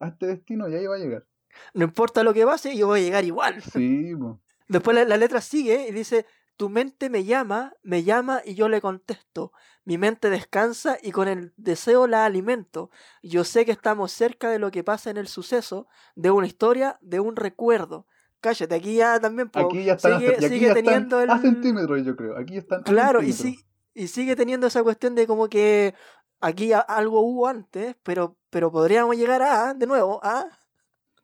[0.00, 1.26] a este destino y ahí va a llegar.
[1.74, 3.60] No importa lo que pase, yo voy a llegar igual.
[3.62, 4.36] Sí, pues.
[4.68, 6.26] Después la, la letra sigue y dice,
[6.58, 9.52] tu mente me llama, me llama y yo le contesto.
[9.84, 12.90] Mi mente descansa y con el deseo la alimento.
[13.22, 16.98] Yo sé que estamos cerca de lo que pasa en el suceso, de una historia,
[17.00, 18.06] de un recuerdo.
[18.40, 21.30] Cállate, aquí ya también po, Aquí ya están, sigue, aquí sigue ya están teniendo el...
[21.30, 22.36] a centímetros, yo creo.
[22.36, 25.94] Aquí están Claro, y, si- y sigue teniendo esa cuestión de como que
[26.40, 30.46] aquí algo hubo antes, pero, pero podríamos llegar a, de nuevo, a...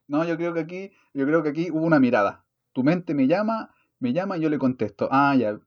[0.07, 2.45] No, yo creo que aquí, yo creo que aquí hubo una mirada.
[2.73, 3.74] Tu mente me llama,
[4.05, 5.09] me llama y yo le contesto.
[5.11, 5.59] Ah, ya.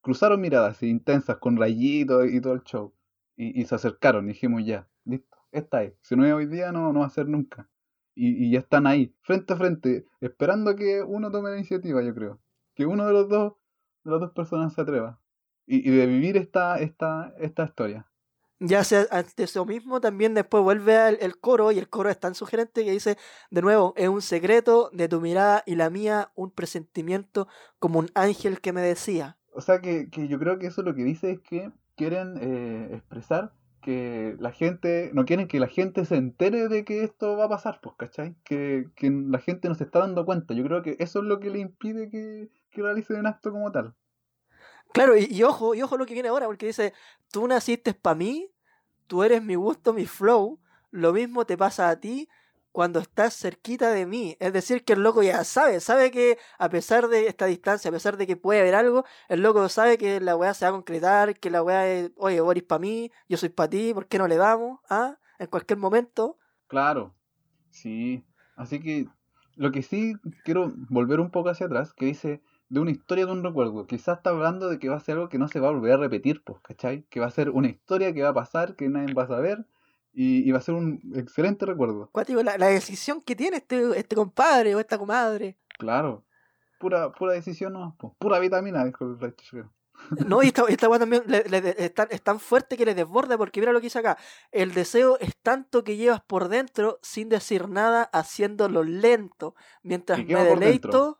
[0.00, 2.94] Cruzaron miradas intensas, con rayitos y todo el show.
[3.36, 5.94] Y, y se acercaron, y dijimos ya, listo, esta es.
[6.02, 7.68] Si no es hoy día, no, no va a ser nunca.
[8.14, 12.14] Y, y ya están ahí, frente a frente, esperando que uno tome la iniciativa, yo
[12.14, 12.40] creo.
[12.74, 13.54] Que uno de los dos,
[14.04, 15.20] de las dos personas se atreva.
[15.66, 18.06] Y, y de vivir esta, esta, esta historia.
[18.62, 22.20] Ya sea ante eso mismo, también después vuelve al- el coro y el coro es
[22.20, 23.16] tan sugerente que dice,
[23.50, 28.10] de nuevo, es un secreto de tu mirada y la mía, un presentimiento como un
[28.14, 29.38] ángel que me decía.
[29.54, 32.90] O sea que, que yo creo que eso lo que dice es que quieren eh,
[32.92, 37.46] expresar que la gente, no quieren que la gente se entere de que esto va
[37.46, 38.36] a pasar, pues, ¿cachai?
[38.44, 40.54] Que, la gente no se está dando cuenta.
[40.54, 43.72] Yo creo que eso es lo que le impide que, que realicen un acto como
[43.72, 43.94] tal.
[44.92, 46.92] Claro, y, ojo, y ojo lo que viene ahora, porque dice,
[47.30, 48.50] tú naciste para mí,
[49.06, 52.28] tú eres mi gusto, mi flow, lo mismo te pasa a ti
[52.72, 54.36] cuando estás cerquita de mí.
[54.40, 57.92] Es decir, que el loco ya sabe, sabe que a pesar de esta distancia, a
[57.92, 60.74] pesar de que puede haber algo, el loco sabe que la weá se va a
[60.74, 64.18] concretar, que la weá es, oye, Boris para mí, yo soy para ti, ¿por qué
[64.18, 64.80] no le damos?
[64.88, 65.18] ¿Ah?
[65.38, 66.38] En cualquier momento.
[66.68, 67.14] Claro,
[67.70, 68.24] sí.
[68.56, 69.08] Así que
[69.56, 73.32] lo que sí quiero volver un poco hacia atrás, que dice de una historia de
[73.32, 73.86] un recuerdo.
[73.86, 75.92] Quizás está hablando de que va a ser algo que no se va a volver
[75.92, 77.02] a repetir, pues, ¿cachai?
[77.10, 79.66] Que va a ser una historia que va a pasar, que nadie va a saber,
[80.12, 82.08] y, y va a ser un excelente recuerdo.
[82.12, 85.58] Cuático, la, la decisión que tiene este, este compadre o esta comadre.
[85.78, 86.24] Claro.
[86.78, 89.64] Pura, pura decisión no, pura vitamina, dijo el Churchill.
[90.26, 92.94] No, y esta, esta weá también le- le- es, tan, es tan fuerte que le
[92.94, 94.16] desborda, porque mira lo que dice acá.
[94.50, 99.54] El deseo es tanto que llevas por dentro sin decir nada, haciéndolo lento.
[99.82, 101.19] Mientras ¿Y qué me deleito, dentro?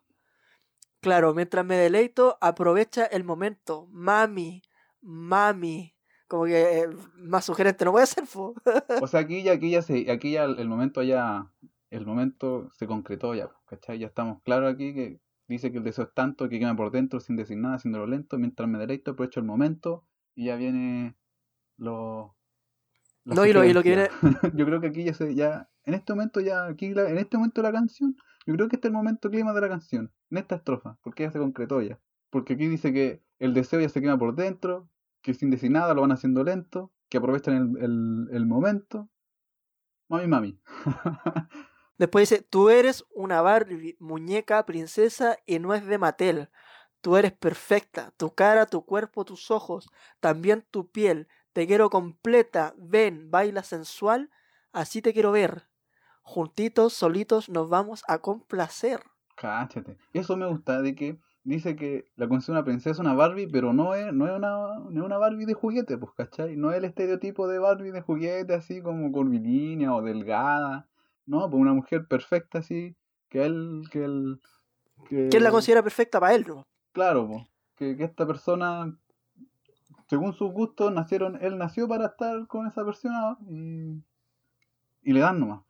[1.01, 3.87] Claro, mientras me deleito, aprovecha el momento.
[3.91, 4.63] Mami,
[5.03, 5.95] mami.
[6.29, 8.55] Como que eh, más sugerente no puede ser, fo.
[9.01, 11.51] O sea, aquí ya, aquí ya se, aquí ya el, momento ya,
[11.91, 13.99] el momento se concretó ya, ¿cachai?
[13.99, 17.19] Ya estamos claros aquí que dice que el deseo es tanto que quema por dentro
[17.19, 20.05] sin decir nada, haciéndolo lento, mientras me deleito, aprovecho el momento
[20.37, 21.17] y ya viene
[21.77, 22.37] lo...
[23.25, 24.09] No, y lo, y lo que viene.
[24.55, 27.37] Yo creo que aquí ya se, ya, en este momento ya, aquí la- en este
[27.37, 30.39] momento la canción, yo creo que este es el momento clima de la canción, en
[30.39, 32.01] esta estrofa, porque ya se concretó ya.
[32.31, 34.89] Porque aquí dice que el deseo ya se quema por dentro,
[35.23, 39.09] que sin decir nada lo van haciendo lento, que aprovechan el, el, el momento.
[40.09, 40.61] Mami, mami.
[41.99, 46.49] Después dice, tú eres una Barbie, muñeca, princesa y no es de Mattel.
[47.03, 51.29] Tú eres perfecta, tu cara, tu cuerpo, tus ojos, también tu piel.
[51.53, 54.31] Te quiero completa, ven, baila sensual,
[54.73, 55.70] así te quiero ver.
[56.23, 59.01] Juntitos, solitos, nos vamos a complacer.
[59.37, 59.97] Cáchate.
[60.13, 63.95] Eso me gusta de que dice que la considera una princesa, una Barbie, pero no
[63.95, 66.57] es, no es una, no es una Barbie de juguete, pues, ¿cachai?
[66.57, 70.89] No es el estereotipo de Barbie de juguete, así como curvilínea o delgada.
[71.27, 72.97] No, pues una mujer perfecta, así,
[73.29, 74.41] que él, que él...
[75.09, 76.45] Que, ¿Quién la considera perfecta para él?
[76.47, 76.67] no?
[76.93, 78.95] Claro, pues, que, que esta persona,
[80.09, 84.03] según sus gustos, nacieron, él nació para estar con esa persona y,
[85.03, 85.63] y le dan nomás.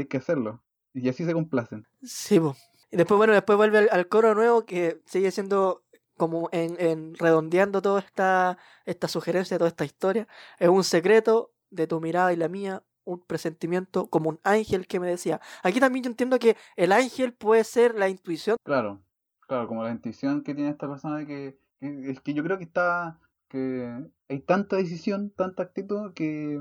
[0.00, 0.62] Hay que hacerlo.
[0.94, 1.86] Y así se complacen.
[2.02, 2.56] Sí, po.
[2.90, 5.82] Y después, bueno, después vuelve al, al coro nuevo que sigue siendo
[6.16, 8.56] como en, en redondeando toda esta,
[8.86, 10.26] esta sugerencia, toda esta historia,
[10.58, 14.98] es un secreto de tu mirada y la mía, un presentimiento como un ángel que
[14.98, 15.40] me decía.
[15.62, 18.56] Aquí también yo entiendo que el ángel puede ser la intuición.
[18.64, 19.02] Claro,
[19.46, 22.56] claro, como la intuición que tiene esta persona de que, que- es que yo creo
[22.56, 23.92] que está, que
[24.28, 26.60] hay tanta decisión, tanta actitud que,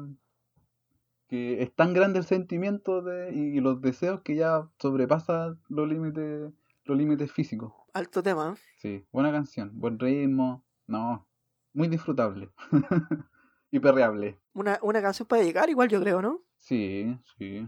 [1.59, 6.51] es tan grande el sentimiento de, y, y los deseos que ya sobrepasa los límites,
[6.85, 7.73] los límites físicos.
[7.93, 8.55] Alto tema.
[8.55, 8.61] ¿eh?
[8.77, 11.27] Sí, buena canción, buen ritmo, no,
[11.73, 12.49] muy disfrutable
[13.71, 14.39] y perreable.
[14.53, 16.41] Una, una canción para dedicar, igual yo creo, ¿no?
[16.57, 17.67] Sí, sí.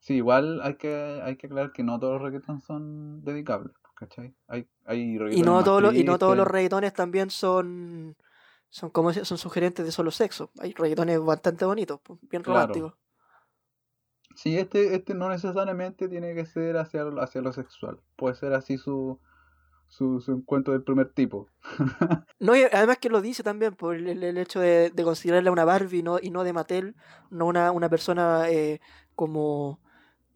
[0.00, 4.34] Sí, igual hay que, hay que aclarar que no todos los reggaetons son dedicables, ¿cachai?
[4.48, 8.14] Hay, hay Y reggaetones no, más todos los, y no todos los reggaetones también son,
[8.74, 10.50] son, como son sugerentes de solo sexo.
[10.58, 12.58] Hay reggaetones bastante bonitos, pues, bien Claro.
[12.60, 12.94] románticos.
[14.34, 18.00] Sí, este, este no necesariamente tiene que ser hacia, lo- hacia lo sexual.
[18.16, 19.20] Puede ser así su,
[19.86, 21.48] su, su encuentro del primer tipo.
[22.40, 25.64] No, y además que lo dice también por el, el- hecho de, de considerarla una
[25.64, 26.96] Barbie no, y no de Mattel,
[27.30, 28.80] no una, una persona eh,
[29.14, 29.80] como,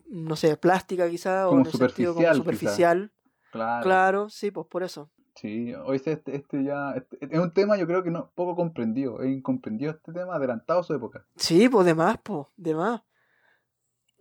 [0.07, 2.44] no sé, plástica quizá, o Como en el sentido como superficial, quizá.
[2.44, 3.12] superficial.
[3.51, 3.83] Claro.
[3.83, 5.11] Claro, sí, pues por eso.
[5.40, 9.22] Sí, hoy este, este ya este- es un tema yo creo que no poco comprendido,
[9.22, 11.24] es incomprendido este tema, adelantado a su época.
[11.37, 13.03] Sí, pues de más, pues, de más.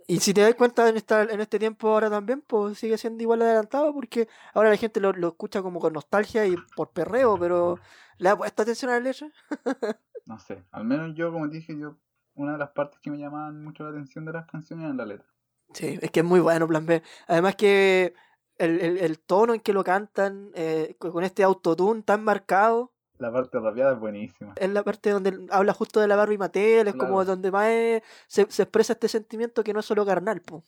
[0.05, 3.23] Y si te das cuenta en esta, en este tiempo ahora también, pues sigue siendo
[3.23, 7.37] igual adelantado porque ahora la gente lo, lo escucha como con nostalgia y por perreo,
[7.39, 7.79] pero
[8.19, 9.27] ¿le ha puesto atención a la letra?
[10.27, 11.95] No sé, al menos yo como dije, yo
[12.35, 15.05] una de las partes que me llamaban mucho la atención de las canciones era la
[15.05, 15.27] letra.
[15.73, 17.01] Sí, es que es muy bueno Plan B.
[17.27, 18.13] Además que
[18.57, 22.91] el, el, el tono en que lo cantan, eh, co- con este autotune tan marcado,
[23.19, 24.53] La parte rapeada es buenísima.
[24.55, 28.03] es la parte donde habla justo de la Barbie Mattel, es como donde más es-
[28.27, 30.63] se, se expresa este sentimiento que no es solo carnal, pues.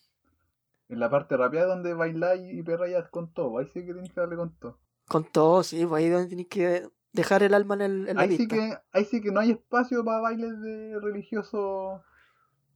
[0.89, 4.19] En la parte rapeada donde bailáis y perrayas con todo, ahí sí que tienes que
[4.19, 4.79] darle con todo.
[5.07, 8.23] Con todo, sí, pues ahí donde tienes que dejar el alma en, el, en la
[8.23, 12.03] Ahí sí que, ahí sí que no hay espacio para bailes de religioso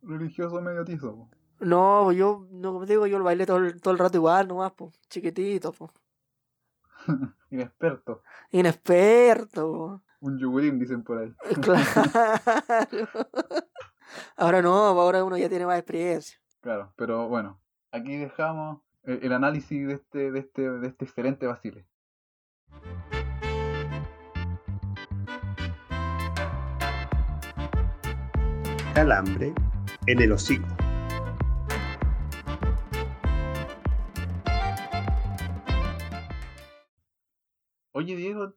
[0.02, 1.16] religioso medio tizo.
[1.16, 1.30] po.
[1.64, 4.48] No, yo, no, como te digo, yo lo bailé todo el, todo el rato igual,
[4.48, 5.92] nomás, pues, chiquitito, pues.
[7.52, 8.22] Inexperto.
[8.52, 10.02] Inexperto, po.
[10.20, 11.34] Un yugurín, dicen por ahí.
[11.62, 11.86] Claro.
[14.36, 16.38] Ahora no, ahora uno ya tiene más experiencia.
[16.62, 17.60] Claro, pero bueno,
[17.92, 21.88] aquí dejamos el, el análisis de este, de este, de este excelente Basile.
[28.94, 29.54] Calambre
[30.06, 30.83] en el hocico.
[37.96, 38.56] Oye, Diego,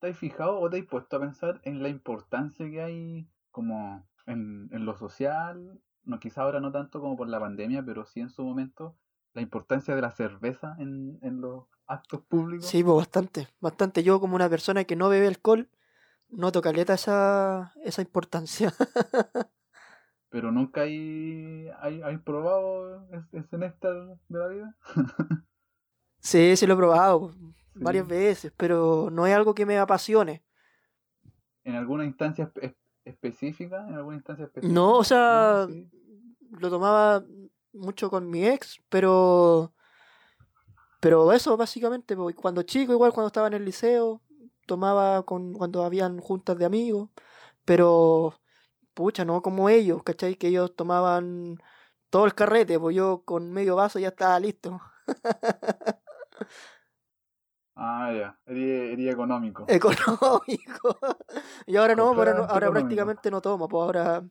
[0.00, 4.04] ¿te has fijado o te has puesto a pensar en la importancia que hay como
[4.26, 5.80] en, en lo social?
[6.02, 8.96] No, quizá ahora no tanto como por la pandemia, pero sí en su momento,
[9.34, 12.66] la importancia de la cerveza en, en los actos públicos.
[12.66, 14.02] Sí, pues bastante, bastante.
[14.02, 15.70] Yo como una persona que no bebe alcohol,
[16.28, 18.74] noto caleta esa, esa importancia.
[20.28, 23.94] Pero nunca hay, hay, hay probado ese, néctar
[24.28, 24.76] de la vida.
[26.18, 27.30] Sí, sí lo he probado
[27.80, 30.42] varias veces, pero no es algo que me apasione.
[31.64, 34.72] En alguna instancia espe- específica, en alguna instancia específica.
[34.74, 35.90] No, o sea, No, sí.
[36.60, 37.24] lo tomaba
[37.72, 39.72] mucho con mi ex, pero
[41.00, 44.22] pero eso básicamente, pues, cuando chico, igual cuando estaba en el liceo,
[44.66, 47.10] tomaba con cuando habían juntas de amigos,
[47.64, 48.34] pero
[48.94, 50.36] pucha, no como ellos, ¿cachai?
[50.36, 51.58] Que ellos tomaban
[52.10, 54.80] todo el carrete, pues yo con medio vaso ya estaba listo.
[57.76, 58.38] Ah, ya.
[58.46, 59.64] Sería económico.
[59.68, 60.98] Económico.
[61.66, 62.72] Y ahora no, ahora, ahora económico.
[62.72, 64.24] prácticamente no tomo, pues ahora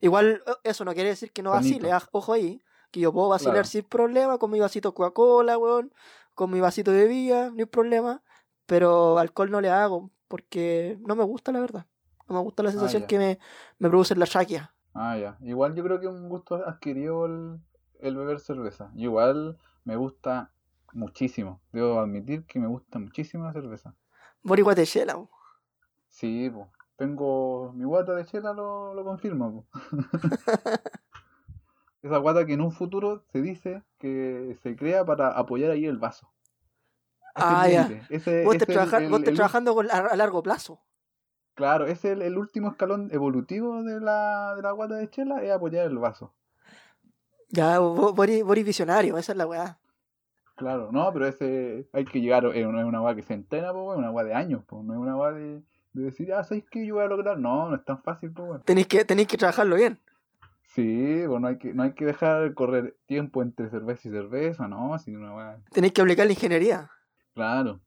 [0.00, 3.54] igual eh, eso no quiere decir que no vacile, ojo ahí, que yo puedo vacilar
[3.54, 3.68] Claro.
[3.68, 5.92] sin problema con mi vasito Coca-Cola, weón,
[6.34, 8.22] con mi vasito de bebida, no hay problema,
[8.66, 11.86] pero alcohol no le hago porque no me gusta la verdad.
[12.28, 13.06] No me gusta la sensación Ah, ya.
[13.08, 13.38] que me,
[13.78, 14.72] me produce la shakia.
[14.94, 15.36] Ah, ya.
[15.42, 17.60] Igual yo creo que un gusto adquirido el,
[17.98, 18.90] el beber cerveza.
[18.96, 20.52] Igual me gusta
[20.92, 21.60] muchísimo.
[21.72, 23.94] Debo admitir que me gusta muchísimo la cerveza.
[24.42, 25.28] Mori guatechela, weón.
[26.08, 26.66] Sí, pues.
[26.96, 29.50] Tengo mi guata de chela, lo, lo confirma.
[29.50, 29.66] po.
[32.02, 35.98] Esa guata que en un futuro se dice que se crea para apoyar ahí el
[35.98, 36.30] vaso.
[37.34, 37.88] Ah, ya.
[38.08, 40.80] Ese- Vos estás trabaja- el- trabajando con- a, largo plazo.
[41.54, 45.50] Claro, es el, el último escalón evolutivo de la, de la guata de chela, es
[45.52, 46.34] apoyar el vaso.
[47.50, 49.78] Ya, vos, vos eres- vos eres visionario, esa es la weá.
[50.60, 53.72] Claro, no, pero ese hay que llegar, es una, es una weá que se entrena,
[53.72, 55.62] pues, es una weá de años, pues, no es una weá de,
[55.94, 57.38] de decir, ah, ¿sabes qué yo voy a lograr?
[57.38, 58.62] No, no es tan fácil, pues, weón.
[58.64, 59.98] Tenéis que, tenéis que trabajarlo bien.
[60.74, 64.68] Sí, pues no hay que, no hay que dejar correr tiempo entre cerveza y cerveza,
[64.68, 65.58] no, sino una weá.
[65.72, 66.90] Tenéis que aplicar la ingeniería.
[67.32, 67.80] Claro.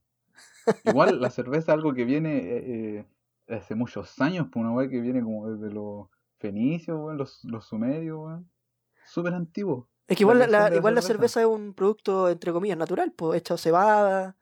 [0.84, 3.06] Igual la cerveza es algo que viene eh,
[3.48, 6.08] eh, hace muchos años, por una weá que viene como desde los
[6.40, 8.50] fenicios, weón, los, los sumerios, weón.
[9.06, 9.88] Súper antiguo.
[10.08, 11.08] Es que igual la, igual la cerveza.
[11.14, 14.36] cerveza es un producto, entre comillas, natural, pues hecho cebada,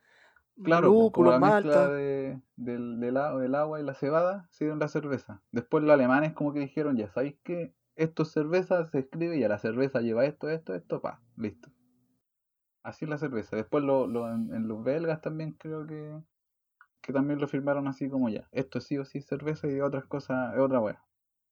[0.64, 0.92] Claro,
[1.40, 1.88] mezcla malta.
[1.88, 5.42] de, del, del, del agua y la cebada se dio en la cerveza.
[5.52, 9.44] Después los alemanes como que dijeron, ya sabéis que esto es cerveza, se escribe y
[9.44, 11.70] a la cerveza lleva esto, esto, esto, pa, listo.
[12.84, 13.56] Así es la cerveza.
[13.56, 16.22] Después lo, lo- en, en los belgas también creo que,
[17.02, 18.50] que también lo firmaron así como ya.
[18.52, 21.04] Esto sí o sí cerveza y otras cosas es otra wea.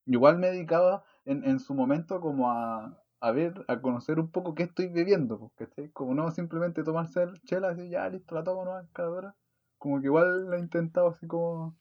[0.05, 4.55] Igual me dedicaba en, en su momento como a, a ver, a conocer un poco
[4.55, 5.89] qué estoy bebiendo, ¿cachai?
[5.89, 9.35] Como no simplemente tomarse el chela así, ya listo, la tomo no cada hora.
[9.77, 11.75] Como que igual la he intentado así como,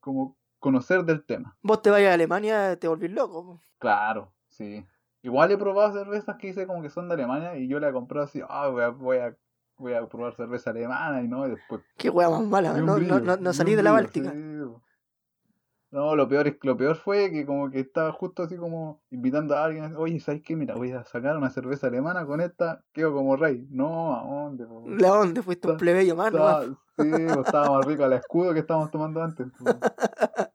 [0.00, 1.56] como conocer del tema.
[1.62, 3.60] Vos te vayas a Alemania, te volvís loco.
[3.78, 4.86] Claro, sí.
[5.22, 7.92] Igual he probado cervezas que hice como que son de Alemania y yo la he
[7.92, 9.36] comprado así, ah, voy a, voy a,
[9.78, 13.36] voy a probar cerveza alemana y no, y después Qué wea más mala, no, no,
[13.36, 14.32] no, salí de la Báltica.
[14.32, 14.38] sí.
[15.94, 19.54] No, lo peor es lo peor fue que como que estaba justo así como invitando
[19.54, 20.56] a alguien, oye, ¿sabes qué?
[20.56, 23.64] Mira, voy a sacar una cerveza alemana con esta, quedo como rey.
[23.70, 24.66] No, ¿a dónde?
[25.00, 26.32] ¿La dónde fuiste un plebeyo más?
[26.96, 29.46] sí, po, estaba más rico el escudo que estábamos tomando antes.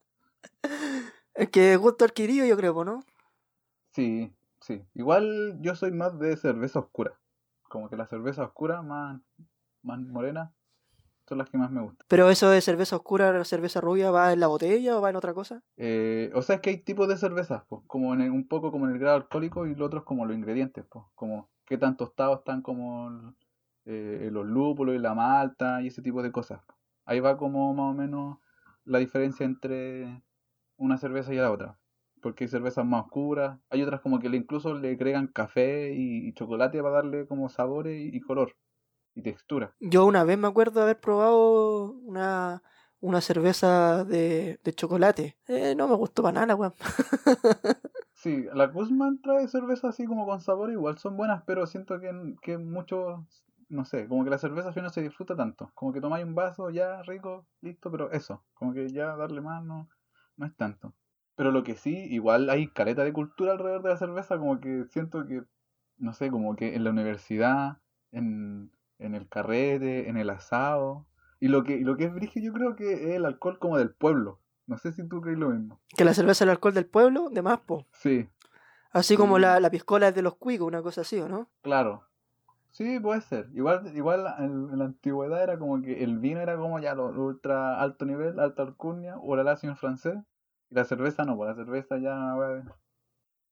[1.33, 3.05] Es que gusto adquirido, yo creo, ¿no?
[3.91, 4.83] Sí, sí.
[4.93, 7.17] Igual yo soy más de cerveza oscura.
[7.69, 9.21] Como que la cerveza oscura, más,
[9.83, 10.51] más morena,
[11.29, 12.05] son las que más me gustan.
[12.09, 15.33] Pero eso de cerveza oscura, cerveza rubia, ¿va en la botella o va en otra
[15.33, 15.61] cosa?
[15.77, 18.71] Eh, o sea, es que hay tipos de cervezas, pues, como en el- un poco
[18.71, 21.77] como en el grado alcohólico y lo otro es como los ingredientes, pues, como qué
[21.77, 23.33] tan tostados están como
[23.85, 26.61] eh, los lúpulos y la malta y ese tipo de cosas.
[27.05, 28.37] Ahí va como más o menos
[28.85, 30.21] la diferencia entre
[30.77, 31.77] una cerveza y la otra.
[32.21, 36.27] Porque hay cervezas más oscuras, hay otras como que le incluso le agregan café y,
[36.27, 38.55] y chocolate para darle como sabores y, y color
[39.19, 39.75] y textura.
[39.79, 42.63] Yo una vez me acuerdo de haber probado una,
[42.99, 45.37] una cerveza de, de chocolate.
[45.47, 46.73] Eh, no me gustó para nada, weá.
[48.19, 52.11] Sí, la Guzmán trae cervezas así como con sabor, igual son buenas, pero siento que,
[52.41, 53.25] que mucho,
[53.69, 55.71] no sé, como que la cerveza al fin no se disfruta tanto.
[55.73, 59.63] Como que tomáis un vaso, ya rico, listo, pero eso, como que ya darle más
[59.63, 59.87] no,
[60.35, 60.93] no es tanto.
[61.37, 64.83] Pero lo que sí, igual hay caleta de cultura alrededor de la cerveza, como que
[64.89, 65.43] siento que,
[65.97, 67.77] no sé, como que en la universidad,
[68.11, 71.05] en, en el carrete, en el asado,
[71.39, 73.77] y lo que, y lo que es brígido yo creo que es el alcohol como
[73.77, 74.39] del pueblo.
[74.67, 75.79] No sé si tú crees lo mismo.
[75.97, 77.87] Que la cerveza es el alcohol del pueblo, de más, po.
[77.91, 78.29] Sí,
[78.91, 81.49] Así como la, la piscola es de los cuicos, una cosa así, ¿o no?
[81.61, 82.03] Claro.
[82.71, 83.49] Sí, puede ser.
[83.53, 87.11] Igual, igual en, en la antigüedad era como que el vino era como ya lo,
[87.11, 90.17] lo ultra alto nivel, alta alcurnia, o la lacio en francés.
[90.69, 92.35] Y la cerveza no, pues la cerveza ya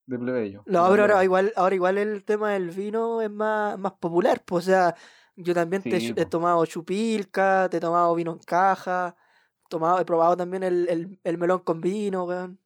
[0.06, 0.64] de, plebeyo.
[0.66, 4.66] No, pero ahora igual, ahora igual el tema del vino es más, más popular, pues,
[4.66, 4.96] o sea,
[5.38, 9.16] yo también te he tomado chupilca, te he tomado vino en caja,
[9.70, 12.60] tomado, he probado también el, el, el melón con vino, weón.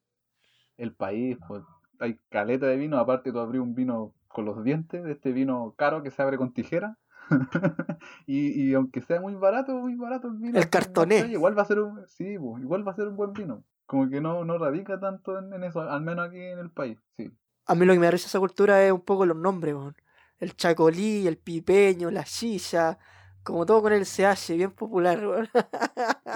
[0.77, 1.63] El país, pues
[1.99, 5.75] hay caleta de vino, aparte tú abrí un vino con los dientes, de este vino
[5.77, 6.97] caro que se abre con tijera.
[8.25, 11.19] y, y aunque sea muy barato, muy barato el vino, El cartoné.
[11.31, 13.63] igual va a ser un, sí, pues, igual va a ser un buen vino.
[13.85, 16.97] Como que no, no radica tanto en, en eso, al menos aquí en el país,
[17.17, 17.31] sí.
[17.67, 19.95] A mí lo que me da esa cultura es un poco los nombres, weón.
[20.41, 22.97] El chacolí, el pipeño, la silla,
[23.43, 25.47] como todo con el CH, bien popular, weón.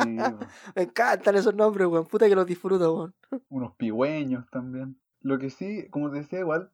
[0.01, 0.17] Sí.
[0.75, 2.05] Me encantan esos nombres, weón.
[2.05, 3.15] Puta que los disfruto, weón.
[3.49, 5.01] unos pigüeños también.
[5.21, 6.71] Lo que sí, como te decía, igual,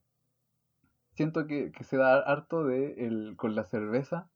[1.13, 4.29] siento que, que se da harto de el, con la cerveza,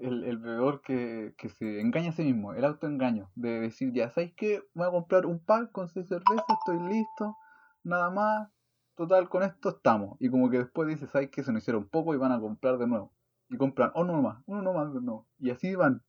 [0.00, 4.10] el, el bebedor que, que se engaña a sí mismo, el autoengaño, de decir, ya,
[4.10, 4.62] ¿sabes qué?
[4.74, 7.34] Voy a comprar un pack con seis cervezas, estoy listo,
[7.82, 8.50] nada más,
[8.96, 10.16] total, con esto estamos.
[10.18, 11.44] Y como que después dice, ¿sabes qué?
[11.44, 13.12] Se nos hicieron poco y van a comprar de nuevo.
[13.48, 15.26] Y compran uno más, uno más de nuevo.
[15.38, 16.02] Y así van,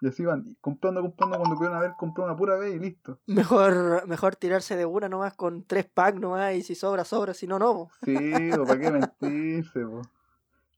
[0.00, 3.20] y así van, y comprando, comprando, cuando pudieron haber comprado una pura vez y listo.
[3.26, 7.46] Mejor, mejor tirarse de una nomás con tres packs nomás y si sobra, sobra, si
[7.46, 7.88] no, no.
[8.02, 10.02] Sí, o para qué mentirse, po.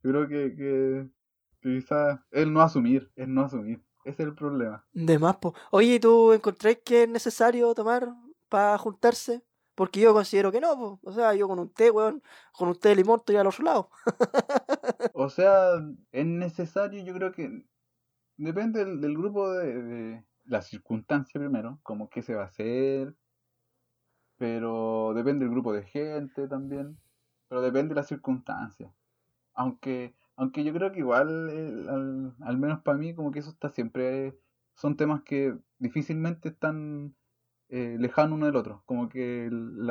[0.03, 1.09] Yo creo que, que,
[1.61, 3.81] que quizás es no asumir, es no asumir.
[4.05, 4.85] Ese es el problema.
[4.93, 5.55] De más, po.
[5.71, 8.13] Oye, ¿y ¿tú encontráis que es necesario tomar
[8.49, 9.45] para juntarse?
[9.75, 11.01] Porque yo considero que no, po.
[11.03, 13.91] O sea, yo con té, weón, con té de limón estoy al otro lado.
[15.15, 15.73] O sea,
[16.13, 17.65] es necesario, yo creo que
[18.37, 23.15] depende del, grupo de, de la circunstancia primero, como qué se va a hacer,
[24.37, 26.99] pero depende del grupo de gente también,
[27.49, 28.93] pero depende de las circunstancias.
[29.55, 31.49] Aunque, aunque yo creo que igual,
[31.89, 34.39] al, al menos para mí, como que eso está siempre,
[34.75, 37.15] son temas que difícilmente están
[37.75, 39.91] eh, lejanos uno del otro, como que el,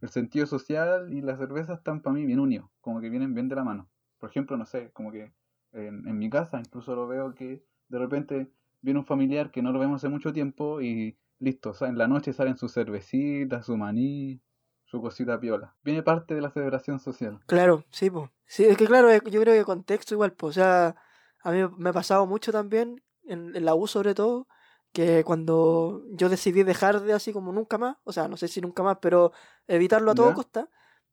[0.00, 3.50] el sentido social y la cerveza están para mí bien unidos, como que vienen bien
[3.50, 3.90] de la mano.
[4.18, 5.34] Por ejemplo, no sé, como que
[5.72, 8.50] en, en mi casa incluso lo veo que de repente
[8.80, 11.98] viene un familiar que no lo vemos hace mucho tiempo y listo, o sea, en
[11.98, 14.40] la noche salen sus cervecitas, su maní,
[14.86, 15.76] su cosita piola.
[15.84, 17.40] Viene parte de la celebración social.
[17.46, 18.30] Claro, sí, pues.
[18.46, 20.96] Sí, es que claro, yo creo que contexto igual, pues, o sea,
[21.42, 24.48] a mí me ha pasado mucho también, en, en la U sobre todo,
[24.98, 28.60] que cuando yo decidí dejar de así como nunca más, o sea, no sé si
[28.60, 29.30] nunca más, pero
[29.68, 30.68] evitarlo a toda costa,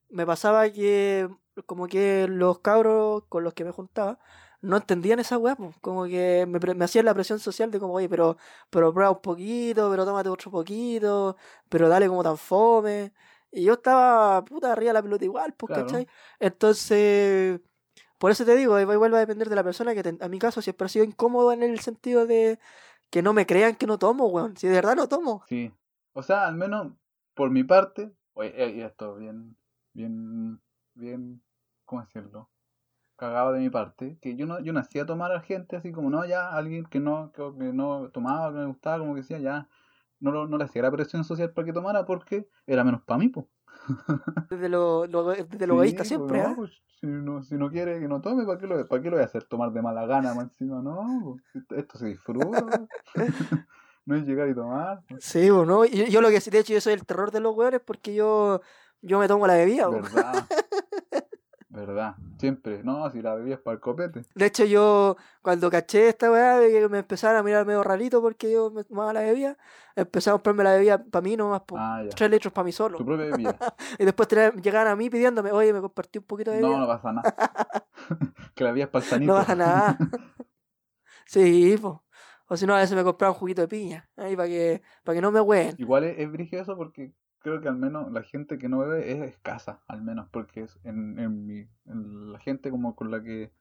[0.10, 1.30] me pasaba que
[1.68, 4.18] como que los cabros con los que me juntaba
[4.62, 7.94] no entendían esa weá, pues, como que me, me hacían la presión social de como,
[7.94, 8.38] oye, pero,
[8.72, 11.36] pero prueba un poquito, pero tómate otro poquito,
[11.70, 13.14] pero dale como tan fome.
[13.52, 15.86] Y yo estaba, puta, arriba de la pelota igual, pues, Claro.
[15.86, 16.08] ¿cachai?
[16.40, 17.62] Entonces,
[18.18, 20.62] por eso te digo, vuelve a depender de la persona, que te- a mi caso
[20.62, 22.60] siempre ha sido incómodo en el sentido de
[23.16, 24.58] que no me crean que no tomo, weón.
[24.58, 25.42] Si de verdad no tomo.
[25.48, 25.72] Sí.
[26.12, 26.92] O sea, al menos
[27.34, 29.56] por mi parte, oye, eh, esto bien,
[29.94, 30.62] bien,
[30.96, 31.42] bien,
[31.86, 32.50] ¿cómo decirlo?
[33.16, 36.10] Cagado de mi parte, que yo no, yo no hacía tomar a gente así como,
[36.10, 37.42] no, ya, alguien que no, que,
[37.72, 39.70] no tomaba, que me gustaba, como que decía, ya,
[40.20, 43.30] no, no le hacía la presión social para que tomara porque era menos para mí,
[43.30, 43.46] pues.
[44.50, 46.54] Desde lo, lo, desde lo egoísta Sí, siempre, pues, ¿ah?
[46.56, 49.18] pues, si no, si no quiere que no tome, ¿para qué lo, para qué lo
[49.18, 50.82] voy a hacer tomar de mala gana más encima?
[50.82, 52.88] No, pues, esto, se disfruta.
[54.06, 55.02] no es llegar y tomar.
[55.08, 55.24] pues.
[55.24, 55.86] Sí, o no.
[55.86, 58.14] Y yo lo que sí, de hecho, yo soy el terror de los weones porque
[58.14, 58.62] yo,
[59.02, 59.90] yo me tomo la bebida.
[59.90, 60.46] Verdad.
[61.76, 62.16] Verdad.
[62.40, 62.82] Siempre.
[62.84, 64.24] No, si la bebida es para el copete.
[64.34, 68.22] De hecho, yo cuando caché esta weá de que me empezaron a mirar medio rarito
[68.22, 69.58] porque yo me tomaba la bebida,
[69.96, 71.76] empecé a comprarme la bebida para mí nomás, po.
[71.78, 72.02] Ah.
[72.16, 72.98] Tres litros para mí solo.
[72.98, 73.58] Tu propia bebida.
[74.00, 74.28] Y después
[74.62, 76.80] llegaban a mí pidiéndome, oye, me compartí un poquito de No, bebida.
[76.82, 77.36] no pasa nada.
[78.56, 79.34] que la bebida es para el sanito.
[79.34, 79.98] No pasa nada.
[81.26, 82.04] sí, po.
[82.48, 84.08] O si no, a veces me compraba un juguito de piña.
[84.16, 85.76] Ahí para que, para que no me hueen.
[85.80, 87.12] Igual es, es brígido eso porque
[87.46, 90.80] creo que al menos la gente que no bebe es escasa, al menos, porque es
[90.84, 93.52] en, en, mi, en la gente como con la que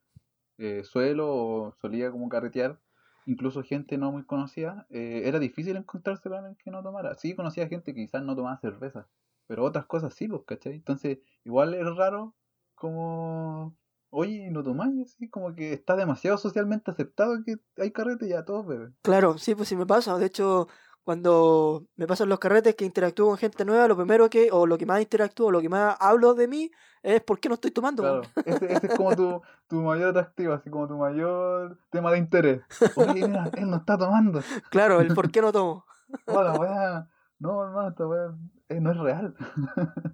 [0.56, 2.80] eh, suelo o solía como carretear,
[3.26, 7.14] incluso gente no muy conocida, eh, era difícil encontrarse con alguien que no tomara.
[7.16, 9.06] Sí conocía gente que quizás no tomaba cerveza,
[9.46, 10.76] pero otras cosas sí, pues, ¿cachai?
[10.76, 12.34] Entonces, igual es raro
[12.74, 13.76] como,
[14.08, 15.14] oye, ¿no tomáis?
[15.14, 18.96] Así como que está demasiado socialmente aceptado que hay carrete y ya todos beben.
[19.02, 20.16] Claro, sí, pues sí me pasa.
[20.16, 20.68] De hecho,
[21.04, 24.78] cuando me pasan los carretes que interactúo con gente nueva, lo primero que, o lo
[24.78, 26.70] que más interactúo, lo que más hablo de mí,
[27.02, 28.02] es por qué no estoy tomando.
[28.02, 32.18] Claro, ese, ese es como tu, tu mayor atractivo, así como tu mayor tema de
[32.18, 32.62] interés.
[32.96, 34.40] Oye, mira, él no está tomando.
[34.70, 35.84] Claro, el por qué no tomo.
[36.26, 37.08] Hola, weá.
[37.38, 38.34] No, hermano, esta weá
[38.70, 39.34] eh, no es real.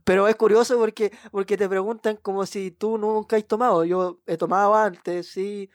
[0.05, 3.85] Pero es curioso porque, porque te preguntan como si tú nunca has tomado.
[3.85, 5.71] Yo he tomado antes, sí.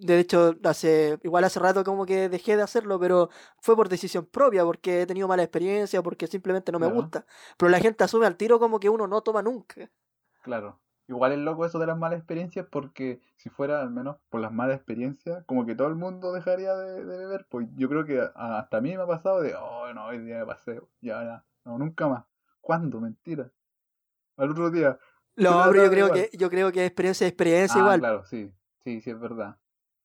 [0.00, 3.30] De hecho, hace, igual hace rato como que dejé de hacerlo, pero
[3.60, 7.00] fue por decisión propia, porque he tenido mala experiencia, porque simplemente no me Claro.
[7.02, 7.26] gusta.
[7.56, 9.90] Pero la gente asume al tiro como que uno no toma nunca.
[10.42, 10.80] Claro.
[11.08, 14.52] Igual es loco eso de las malas experiencias porque si fuera al menos por las
[14.52, 17.46] malas experiencias, como que todo el mundo dejaría de, de beber.
[17.48, 20.40] Pues yo creo que hasta a mí me ha pasado de, oh, no, hoy día
[20.40, 22.24] me pasé, ya, ya, no, nunca más.
[22.60, 23.00] ¿Cuándo?
[23.00, 23.50] Mentira.
[24.36, 24.98] Al otro día.
[25.36, 26.28] No, Pero yo creo igual.
[26.30, 28.00] que, yo creo que experiencia es experiencia Ah, igual.
[28.00, 28.52] claro, sí,
[28.84, 29.56] sí, sí, es verdad.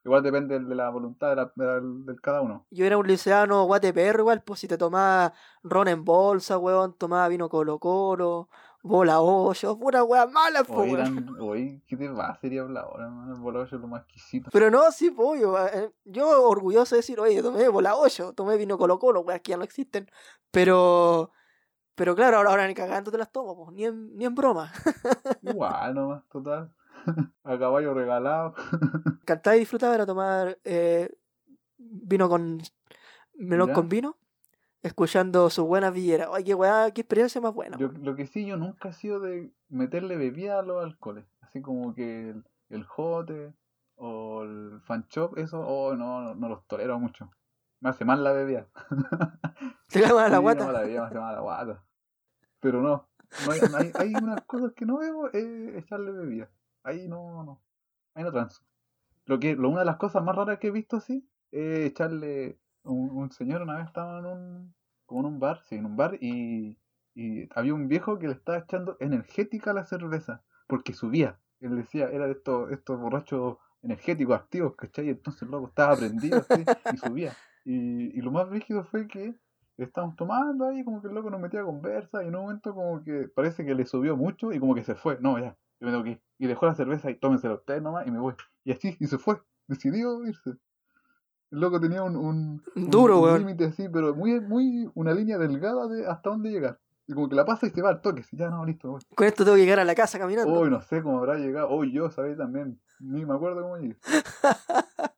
[0.06, 1.82] Igual depende de la voluntad de, la, de
[2.14, 2.66] la- cada uno.
[2.70, 5.34] Yo era un liceano guateperro igual, pues si te tomaba
[5.64, 8.50] ron en bolsa, weón, tomaba vino colo colo,
[8.82, 11.38] bola hoyo, pura weá mala, pues, Hoy weón.
[11.40, 12.36] hoy, ¿qué te va?
[12.42, 13.34] Sería hablador, hermano.
[13.34, 14.50] El bolacho es lo más exquisito.
[14.52, 15.56] Pero no, sí, pollo.
[16.04, 19.58] Yo orgulloso de decir, oye, tomé bola hoyo, tomé vino colo colo, weas que ya
[19.58, 20.10] no existen.
[20.52, 21.32] Pero,
[21.96, 24.72] pero claro, ahora, ahora ni cagando te las tomo, pues, ni en, ni en broma.
[25.42, 26.74] Igual nomás, total.
[27.44, 28.54] A caballo regalado.
[29.26, 31.10] Cantaba y disfrutaba era tomar eh,
[31.78, 32.62] vino con
[33.36, 33.74] melón Ya.
[33.74, 34.16] con vino,
[34.82, 36.30] escuchando sus buenas villeras.
[36.34, 37.78] Ay, qué weá, qué experiencia más buena.
[37.78, 41.26] Yo, lo que sí, yo nunca he sido de meterle bebida a los alcoholes.
[41.42, 43.54] Así como que el, el jote
[43.96, 47.30] o el fan shop, eso, oh, no, no, los tolero mucho.
[47.80, 48.68] Me hace mal la bebida.
[49.90, 50.66] Te cae mal la Sí, guata.
[50.66, 51.84] no, la bebida me hace mal la guata.
[52.60, 53.08] Pero no,
[53.46, 56.50] no hay, hay, hay unas cosas que no bebo, es echarle bebida.
[56.84, 57.62] Ahí no, no,
[58.14, 58.64] ahí no transo.
[59.26, 62.60] Lo que, lo, una de las cosas más raras que he visto así es echarle,
[62.84, 64.76] un, un señor una vez estaba en un,
[65.06, 66.78] como en un bar, sí, en un bar y,
[67.16, 71.40] y había un viejo que le estaba echando energética a la cerveza, porque subía.
[71.62, 75.10] Él decía, era de estos, estos borrachos energéticos, activos, ¿cachai?
[75.10, 77.34] Entonces el loco estaba prendido así, y subía.
[77.64, 79.36] Y, y lo más rígido fue que
[79.78, 82.74] estábamos tomando ahí, como que el loco nos metía a conversa, y en un momento
[82.74, 85.18] como que parece que le subió mucho y como que se fue.
[85.22, 86.22] No, ya, yo me tengo que ir.
[86.40, 88.36] Y dejó la cerveza y tómensela ustedes nomás y me voy.
[88.64, 89.42] Y así, y se fue.
[89.68, 90.52] Decidió irse.
[91.52, 96.08] El loco tenía un, un, Duro, límite así, pero muy, muy, una línea delgada de
[96.08, 96.80] hasta dónde llegar.
[97.06, 98.24] Y como que la pasa y se va al toque.
[98.32, 99.02] Ya no, listo, voy.
[99.14, 100.54] Con esto tengo que llegar a la casa caminando.
[100.54, 101.70] Hoy no sé cómo habrá llegado.
[101.70, 102.38] Hoy yo, ¿sabéis?
[102.38, 102.80] También.
[103.00, 103.98] Ni me acuerdo cómo llegué.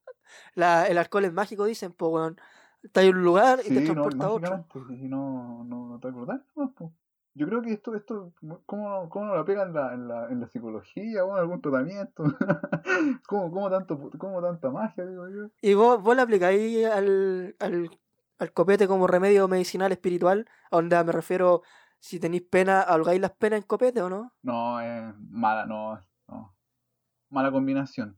[0.55, 2.37] La, el alcohol es mágico, dicen, pues, weón.
[2.81, 4.65] Estás en un lugar y te no, transporta a otro.
[4.89, 6.91] y no, no, no te acordás, nomás, po.
[7.37, 8.31] Yo creo que esto, esto,
[8.65, 11.61] ¿cómo, cómo no la pega en la, en la, en la psicología o en algún
[11.61, 12.23] tratamiento?
[13.27, 15.49] ¿Cómo, cómo, tanto, ¿Cómo tanta magia, digo yo?
[15.61, 17.89] ¿Y vos, vos le aplicáis al, al,
[18.39, 20.47] al copete como remedio medicinal espiritual?
[20.71, 21.61] A donde me refiero,
[21.99, 24.31] si tenéis pena, ¿ahogáis las penas en copete o no?
[24.41, 26.55] No, es mala, no, no.
[27.29, 28.17] Mala combinación.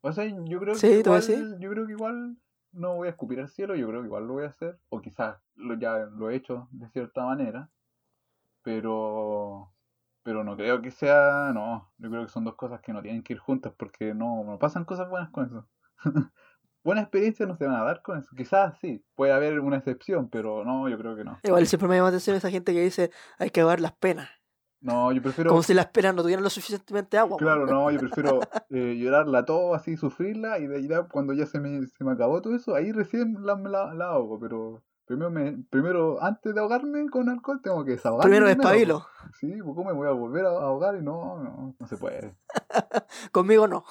[0.00, 2.36] O sea, yo creo Sí, que ¿tú igual, yo creo que igual
[2.72, 5.00] no voy a escupir al cielo, yo creo que igual lo voy a hacer, o
[5.00, 7.70] quizás lo, ya lo he hecho de cierta manera,
[8.62, 9.72] pero
[10.22, 13.22] pero no creo que sea, no, yo creo que son dos cosas que no tienen
[13.22, 15.68] que ir juntas porque no, no pasan cosas buenas con eso.
[16.84, 18.34] Buenas experiencias no se van a dar con eso.
[18.36, 21.38] Quizás sí, puede haber una excepción, pero no, yo creo que no.
[21.44, 24.28] Igual siempre me llama la atención esa gente que dice hay que ahogar las penas.
[24.80, 25.50] No, yo prefiero...
[25.50, 27.36] Como si las penas no tuvieran lo suficientemente agua.
[27.38, 28.40] Claro, no, yo prefiero
[28.70, 32.42] eh, llorarla todo así, sufrirla y de ahí cuando ya se me, se me acabó
[32.42, 37.08] todo eso, ahí recién la, la, la ahogo, pero primero, me, primero antes de ahogarme
[37.10, 38.30] con alcohol tengo que desahogarme.
[38.30, 39.06] Primero despabilo.
[39.38, 40.96] Sí, pues ¿cómo me voy a volver a ahogar?
[40.96, 42.34] Y no, no, no se puede.
[43.32, 43.84] Conmigo no.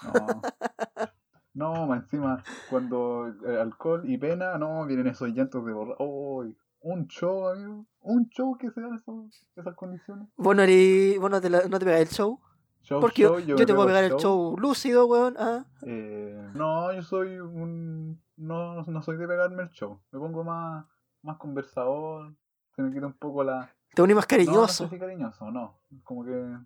[1.53, 5.95] No, no más encima, cuando eh, alcohol y pena, no, vienen esos llantos de borrar.
[5.99, 6.45] Oh,
[6.83, 7.85] un show, amigo.
[7.99, 10.27] Un show que se da esos, esas condiciones.
[10.37, 12.39] Vos no, eres- vos no te, la- no te pegas el show.
[12.83, 15.35] Show, Porque yo, show, yo me te puedo pegar el show lúcido, weón.
[15.37, 15.65] ah.
[15.83, 18.19] Eh, no, yo soy un...
[18.37, 20.01] No, no soy de pegarme el show.
[20.11, 20.85] Me pongo más,
[21.23, 22.33] más conversador.
[22.75, 23.73] Se me quita un poco la...
[23.93, 24.83] Te pones más No, no cariñoso.
[24.85, 25.79] sé si cariñoso, no.
[26.03, 26.57] Como que...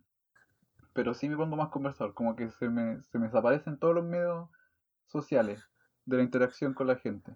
[0.94, 2.14] Pero sí me pongo más conversador.
[2.14, 4.50] Como que se me, se me desaparecen todos los medios
[5.08, 5.68] sociales
[6.06, 7.36] de la interacción con la gente.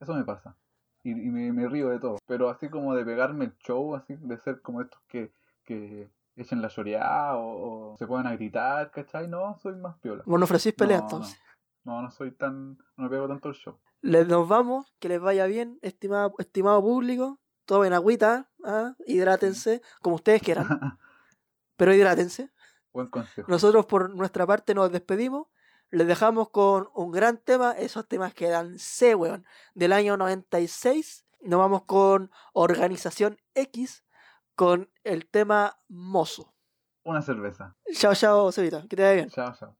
[0.00, 0.56] Eso me pasa.
[1.02, 2.16] Y, y me, me río de todo.
[2.26, 5.32] Pero así como de pegarme el show, así de ser como estos que,
[5.64, 9.28] que echen la choreada o, o se puedan a gritar, ¿cachai?
[9.28, 10.22] No, soy más piola.
[10.24, 11.40] Vos no ofrecís pelea No, entonces.
[11.84, 12.78] No, no soy tan.
[12.96, 13.78] No me pego tanto el show.
[14.04, 17.40] Les nos vamos, que les vaya bien, estimado, estimado público.
[17.64, 20.66] Tomen agüita, ah, hidrátense, como ustedes quieran,
[21.76, 22.50] pero hidrátense.
[22.92, 23.50] Buen consejo.
[23.50, 25.46] Nosotros por nuestra parte nos despedimos.
[25.88, 31.24] Les dejamos con un gran tema, esos temas que dan C, weón, del año 96.
[31.40, 34.04] Nos vamos con Organización X,
[34.54, 36.52] con el tema Mozo.
[37.04, 37.74] Una cerveza.
[37.94, 39.30] Chao, chao, Cevita, que te vaya bien.
[39.30, 39.74] Chao, chao.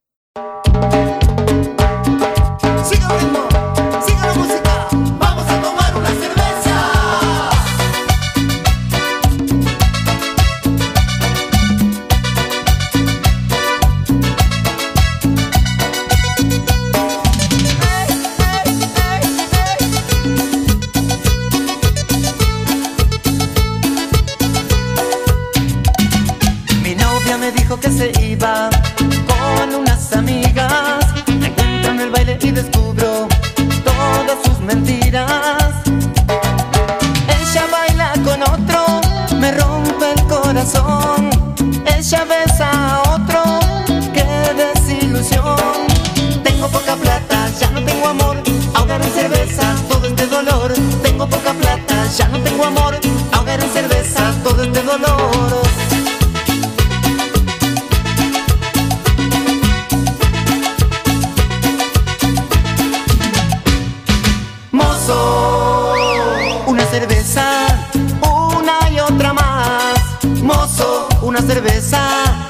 [40.64, 41.30] Corazón.
[41.84, 43.42] Ella besa a otro,
[44.12, 45.56] qué desilusión.
[46.42, 48.36] Tengo poca plata, ya no tengo amor.
[48.74, 50.72] Ahogar en cerveza todo este dolor.
[51.02, 52.98] Tengo poca plata, ya no tengo amor.
[53.32, 55.63] Ahogar en cerveza todo este dolor.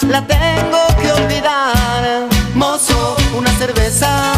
[0.09, 2.29] La tengo que olvidar.
[2.55, 4.34] Mozo, una cerveza,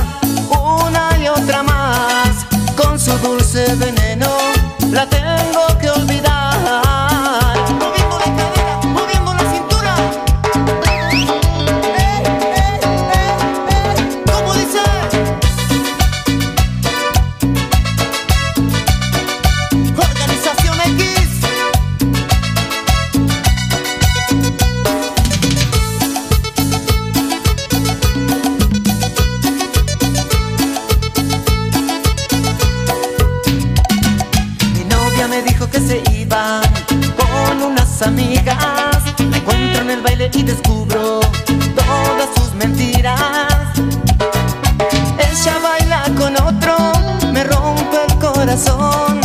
[48.57, 49.20] corazón.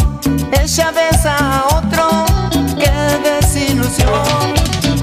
[0.51, 2.25] Ella besa a otro,
[2.77, 2.91] qué
[3.29, 4.53] desilusión.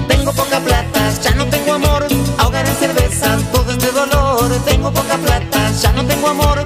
[0.07, 2.07] Tengo poca plata, ya no tengo amor.
[2.37, 4.51] Ahogar en cerveza todo este dolor.
[4.65, 6.63] Tengo poca plata, ya no tengo amor.